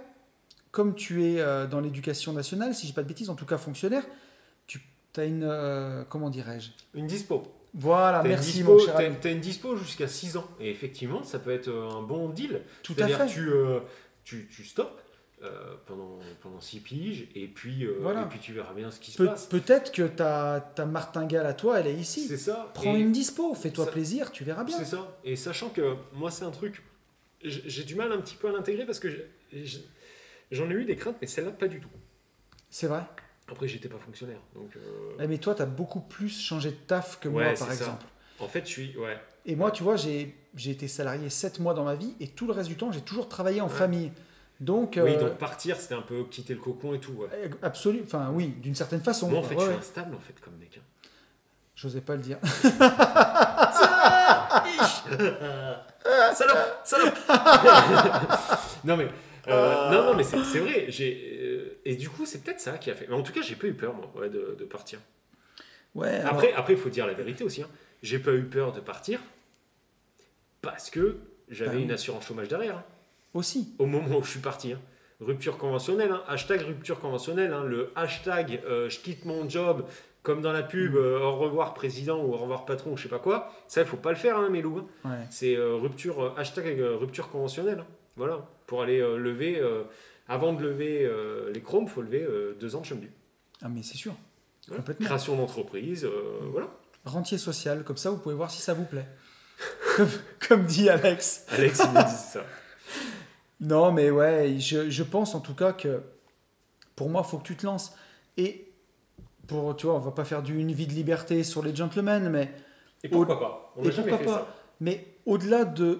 [0.71, 3.45] comme tu es euh, dans l'éducation nationale, si je dis pas de bêtises, en tout
[3.45, 4.05] cas fonctionnaire,
[4.67, 4.81] tu
[5.17, 5.43] as une...
[5.43, 6.71] euh, comment dirais-je?
[6.93, 7.43] Une dispo.
[7.73, 9.15] Voilà, merci dispo- mon cher t'as- ami.
[9.21, 10.47] t'as une dispo jusqu'à 6 ans.
[10.59, 12.61] Et effectivement, ça peut être euh, un bon deal.
[12.83, 13.27] Tout à fait.
[13.27, 13.79] tu, euh,
[14.25, 15.01] tu, tu stoppes
[15.43, 18.23] euh, pendant, pendant 6 piges et puis, euh, Voilà.
[18.23, 19.45] et puis tu verras bien ce qui se Pe- passe.
[19.47, 22.27] Peut-être que ta, ta martingale à toi, elle est ici.
[22.27, 22.69] C'est ça.
[22.73, 24.77] Prends Et- une dispo, fais-toi plaisir, tu verras bien.
[24.77, 25.17] C'est ça.
[25.23, 26.83] Et sachant que moi, c'est un truc,
[27.43, 29.07] j'ai du mal un petit peu à l'intégrer parce que
[30.51, 31.89] j'en ai eu des craintes, mais celle-là, pas du tout.
[32.69, 33.01] C'est vrai.
[33.51, 34.39] Après, j'étais pas fonctionnaire.
[34.55, 34.79] Donc, euh,
[35.21, 37.73] Eh, Mais toi, tu as beaucoup plus changé de taf que Ouais, moi, par ça.
[37.73, 38.05] exemple.
[38.39, 38.97] en fait, je suis.
[38.97, 39.17] Ouais.
[39.45, 40.35] Et moi, tu vois, j'ai
[40.65, 43.27] été salarié 7 mois dans ma vie et tout le reste du temps, j'ai toujours
[43.27, 43.73] travaillé en Ouais.
[43.73, 44.11] famille.
[44.59, 47.13] Donc, Oui, euh, donc partir, c'était un peu quitter le cocon et tout.
[47.13, 47.27] Ouais.
[47.33, 49.27] euh, absolu, enfin oui, d'une certaine façon.
[49.29, 50.77] Moi, en fait, je suis instable, en fait, comme mec.
[50.79, 50.83] hein.
[51.75, 52.37] J'osais pas le dire.
[56.33, 57.17] salope Salope
[58.83, 59.07] Non, mais.
[59.47, 60.85] euh, non, non, mais c'est vrai.
[60.89, 61.40] j'ai,
[61.85, 63.07] et du coup, c'est peut-être ça qui a fait.
[63.07, 64.99] Mais en tout cas, j'ai pas eu peur, moi, ouais, de, de partir.
[65.95, 67.61] Ouais, alors- Après, après, il faut dire la vérité aussi.
[67.63, 67.69] Hein.
[68.03, 69.19] J'ai pas eu peur de partir
[70.61, 71.17] parce que
[71.49, 72.77] j'avais Bah une assurance chômage derrière.
[72.77, 72.83] hein,
[73.33, 73.73] aussi.
[73.79, 74.73] au moment où je suis parti.
[74.73, 74.79] hein.
[75.19, 76.23] Rupture conventionnelle, hein.
[76.27, 79.85] hashtag rupture conventionnelle, le hashtag euh, je quitte mon job
[80.23, 80.97] comme dans la pub, Mm.
[80.97, 83.51] euh, au revoir président ou au revoir patron, je sais pas quoi.
[83.67, 84.87] Ça, il faut pas le faire, hein, mes loups.
[85.05, 85.11] Ouais.
[85.29, 87.83] C'est euh, rupture, hashtag rupture conventionnelle.
[88.17, 89.59] Voilà, pour aller lever,
[90.27, 93.09] avant de lever euh, les chromes, il faut lever euh, deux ans de chômage.
[93.61, 94.15] Ah, mais c'est sûr.
[94.67, 94.81] Voilà.
[94.81, 95.05] Complètement.
[95.05, 96.69] Création d'entreprise, euh, voilà.
[97.05, 99.07] Rentier social, comme ça, vous pouvez voir si ça vous plaît.
[99.95, 100.09] comme,
[100.47, 101.45] comme dit Alex.
[101.49, 102.45] Alex, il me dit ça.
[103.63, 106.01] Non, mais ouais, je, je pense en tout cas que
[106.95, 107.95] pour moi, il faut que tu te lances.
[108.35, 108.71] Et
[109.47, 112.29] pour, tu vois, on va pas faire du une vie de liberté sur les gentlemen,
[112.29, 112.51] mais,
[113.03, 114.55] Et pourquoi pas On et pourquoi fait pas ça.
[114.79, 115.99] mais au-delà de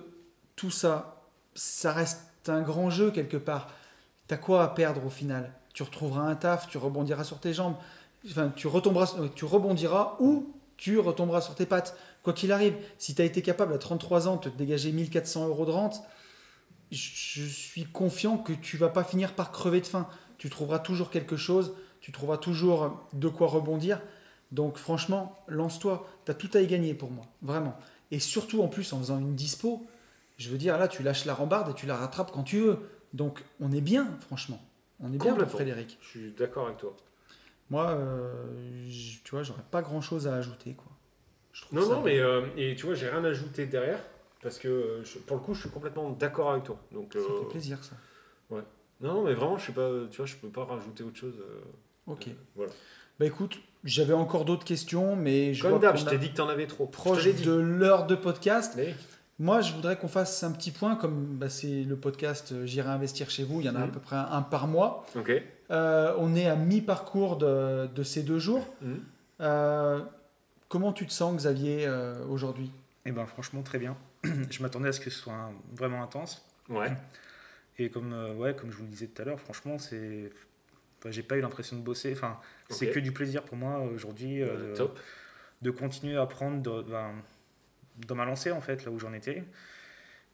[0.56, 3.68] tout ça, ça reste un grand jeu quelque part.
[4.38, 5.54] Quoi à perdre au final?
[5.74, 7.76] Tu retrouveras un taf, tu rebondiras sur tes jambes,
[8.30, 11.96] enfin, tu, retomberas, tu rebondiras ou tu retomberas sur tes pattes.
[12.24, 15.48] Quoi qu'il arrive, si tu as été capable à 33 ans de te dégager 1400
[15.48, 16.04] euros de rente,
[16.92, 20.08] je suis confiant que tu vas pas finir par crever de faim.
[20.38, 24.02] Tu trouveras toujours quelque chose, tu trouveras toujours de quoi rebondir.
[24.52, 26.06] Donc franchement, lance-toi.
[26.26, 27.76] Tu as tout à y gagner pour moi, vraiment.
[28.12, 29.86] Et surtout en plus en faisant une dispo,
[30.38, 32.80] Je veux dire, là, tu lâches la rambarde et tu la rattrapes quand tu veux.
[33.14, 34.62] Donc, on est bien, franchement.
[35.00, 35.50] On est bien pour.
[35.50, 35.98] Frédéric.
[36.02, 36.96] Je suis d'accord avec toi.
[37.70, 38.34] Moi, euh,
[39.24, 40.92] tu vois, j'aurais pas grand chose à ajouter, quoi.
[41.54, 44.00] Je Non, non, mais euh, et tu vois, j'ai rien ajouté derrière
[44.42, 46.80] parce que euh, je- pour le coup, je suis complètement d'accord avec toi.
[46.92, 47.96] Donc, Ça euh, fait plaisir, ça.
[48.50, 48.62] non,
[49.02, 51.36] non, mais vraiment, je suis pas, tu vois, je peux pas rajouter autre chose.
[52.08, 52.28] Ok.
[52.56, 52.72] voilà.
[53.20, 56.50] Bah écoute, j'avais encore d'autres questions, mais je Comme d'hab, je t'ai dit que t'en
[56.50, 56.88] avais trop.
[56.88, 57.44] proche dit.
[57.46, 58.74] de l'heure de podcast.
[58.76, 58.96] Mais-
[59.42, 62.90] Moi, je voudrais qu'on fasse un petit point, comme bah, c'est le podcast euh, J'irai
[62.90, 63.92] investir chez vous, il y en a à Mhm.
[63.92, 65.04] peu près un par mois.
[65.72, 68.68] Euh, on est à mi-parcours de, de ces deux jours.
[68.82, 69.00] Mhm.
[69.42, 70.00] Euh,
[70.70, 72.72] comment tu te sens, Xavier, euh, aujourd'hui?
[73.06, 73.98] Et ben franchement très bien.
[74.24, 76.46] je m'attendais à ce que ce soit un- vraiment intense.
[76.70, 76.92] Ouais.
[77.80, 80.30] Et comme, euh, ouais, comme je vous le disais tout à l'heure, franchement, c'est.
[81.00, 82.14] enfin, j'ai pas eu l'impression de bosser.
[82.14, 82.38] Enfin,
[82.70, 85.00] c'est que du plaisir pour moi aujourd'hui euh, de- top.
[85.64, 87.12] de continuer à apprendre de- ben,
[88.08, 89.44] dans ma lancée, en fait, là où j'en étais.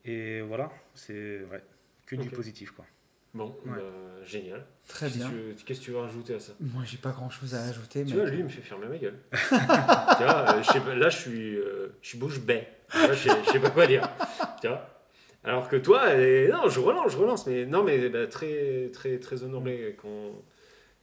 [0.05, 1.61] Et voilà, c'est ouais,
[2.05, 2.33] que du Ok.
[2.35, 2.85] positif, quoi.
[3.33, 3.73] Bon, Ouais.
[3.77, 4.65] bah, génial.
[4.87, 5.29] Très bien.
[5.65, 6.53] Qu'est-ce que tu veux rajouter à ça?
[6.59, 8.03] Moi, j'ai pas grand-chose à ajouter.
[8.05, 9.19] Tu mais- vois, lui, il me fait fermer ma gueule.
[9.31, 12.63] tu vois, euh, je sais pas, là, je suis, euh, je suis bouche bée.
[12.93, 14.09] Je sais, je sais pas quoi dire.
[14.61, 14.89] Tu vois?
[15.43, 19.19] Alors que toi, euh, non, je relance, je relance, mais non, mais bah, très, très,
[19.19, 20.33] très honoré qu'on,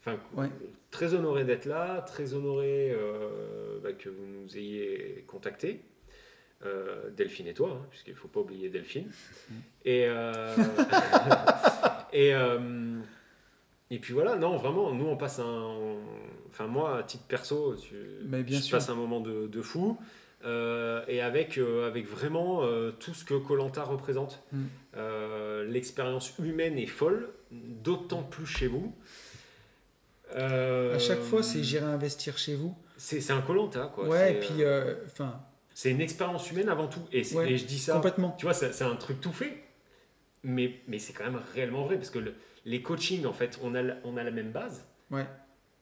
[0.01, 0.49] enfin, Ouais.
[0.91, 5.83] très honoré d'être là, très honoré euh, bah, que vous nous ayez contacté.
[6.65, 9.11] Euh, Delphine et toi, hein, puisqu'il faut pas oublier Delphine.
[9.85, 10.55] Et euh,
[12.13, 12.99] et euh,
[13.91, 15.45] et puis voilà, non, vraiment, nous on passe un.
[15.45, 16.01] on-
[16.49, 17.97] Enfin, moi, à titre perso, tu,
[18.29, 18.79] Mais bien je sûr.
[18.79, 19.99] passe un moment de, de fou.
[20.45, 24.41] euh, et avec, euh, avec vraiment euh, tout ce que Colanta représente.
[24.53, 24.63] Mm.
[24.97, 28.95] Euh, L'expérience humaine est folle, d'autant plus chez vous.
[30.37, 32.75] Euh, À chaque fois, c'est J'irai investir chez vous.
[32.97, 34.07] C'est c'est un Colanta, quoi.
[34.07, 35.41] ouais, C'est, et puis, euh, enfin,
[35.75, 37.03] c'est une expérience humaine avant tout.
[37.13, 38.35] Et, Ouais, et je dis ça complètement.
[38.39, 39.63] tu vois, c'est un truc tout fait,
[40.43, 43.75] mais, mais c'est quand même réellement vrai, parce que le- les coachings, en fait, on
[43.75, 45.27] a, la- on a la même base, Ouais.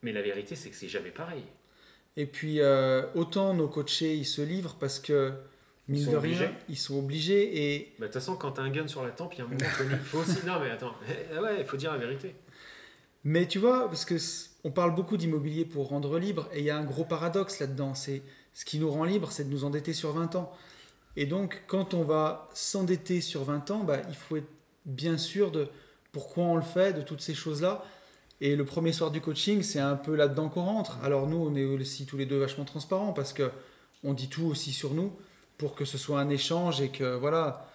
[0.03, 1.45] mais la vérité, c'est que c'est jamais pareil.
[2.16, 5.32] Et puis, euh, autant nos coachés, ils se livrent parce que,
[5.88, 6.47] mine sont de obligés.
[6.47, 7.74] rien, ils sont obligés.
[7.74, 9.45] Et Bah, De toute façon, quand t'as un gun sur la tempe, il y a
[9.45, 10.45] un moment il faut aussi...
[10.47, 10.95] Non, mais attends,
[11.34, 12.34] eh, ouais, il faut dire la vérité.
[13.24, 14.16] Mais tu vois, parce que
[14.64, 17.95] on parle beaucoup d'immobilier pour rendre libre, et il y a un gros paradoxe là-dedans.
[17.95, 18.22] C'est
[18.55, 20.53] ce qui nous rend libre, c'est de nous endetter sur 20 ans.
[21.17, 24.49] Et donc, quand on va s'endetter sur 20 ans, bah, il faut être
[24.87, 25.69] bien sûr de
[26.11, 27.85] pourquoi on le fait, de toutes ces choses-là.
[28.41, 30.99] Et le premier soir du coaching, c'est un peu là-dedans qu'on rentre.
[31.03, 33.51] Alors nous, on est aussi tous les deux vachement transparents parce que
[34.05, 35.13] on dit tout aussi sur nous
[35.59, 37.71] pour que ce soit un échange et que voilà,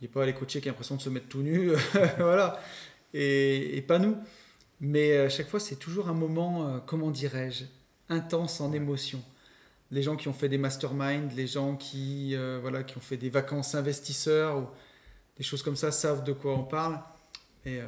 [0.00, 1.70] il n'y ait pas les coachés qui ont l'impression de se mettre tout nus,
[2.18, 2.60] voilà,
[3.14, 4.16] et, et pas nous.
[4.80, 7.64] Mais à chaque fois, c'est toujours un moment, euh, comment dirais-je,
[8.08, 9.22] intense en émotion.
[9.90, 13.16] Les gens qui ont fait des masterminds, les gens qui, euh, voilà, qui ont fait
[13.16, 14.66] des vacances investisseurs ou
[15.36, 17.00] des choses comme ça savent de quoi on parle.
[17.64, 17.86] Et euh,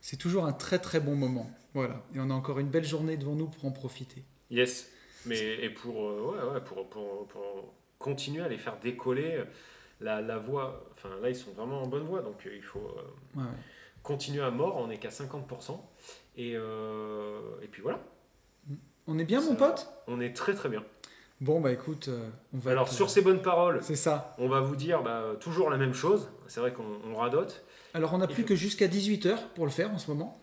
[0.00, 1.50] c'est toujours un très très bon moment.
[1.72, 2.02] Voilà.
[2.14, 4.22] Et on a encore une belle journée devant nous pour en profiter.
[4.50, 4.90] Yes.
[5.24, 9.42] Mais, et pour, euh, ouais, ouais, pour, pour, pour continuer à les faire décoller,
[10.00, 10.84] la, la voie...
[10.92, 12.94] Enfin, là, ils sont vraiment en bonne voie, donc il faut...
[13.34, 13.42] Ouais,
[14.02, 15.80] continuer à mort, on n'est qu'à 50%.
[16.36, 17.98] Et, et puis voilà,
[19.08, 19.88] On est bien, mon pote?
[20.06, 20.84] On est très très bien.
[21.40, 22.70] Bon, bah écoute, euh, on va.
[22.70, 24.34] Alors être- sur ces bonnes paroles, C'est ça.
[24.38, 26.30] on va vous dire bah, toujours la même chose.
[26.46, 27.62] C'est vrai qu'on on radote.
[27.92, 30.40] Alors, on n'a plus faut- que jusqu'à 18h pour le faire en ce moment.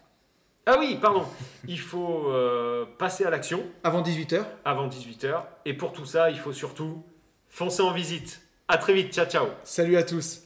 [0.67, 1.23] Ah oui, pardon.
[1.67, 4.43] Il faut euh, passer à l'action Avant 18h.
[4.65, 5.41] avant 18h.
[5.65, 7.03] Et pour tout ça, il faut surtout
[7.49, 8.41] foncer en visite.
[8.67, 9.11] À très vite.
[9.13, 9.47] Ciao, ciao.
[9.63, 10.42] Salut à tous.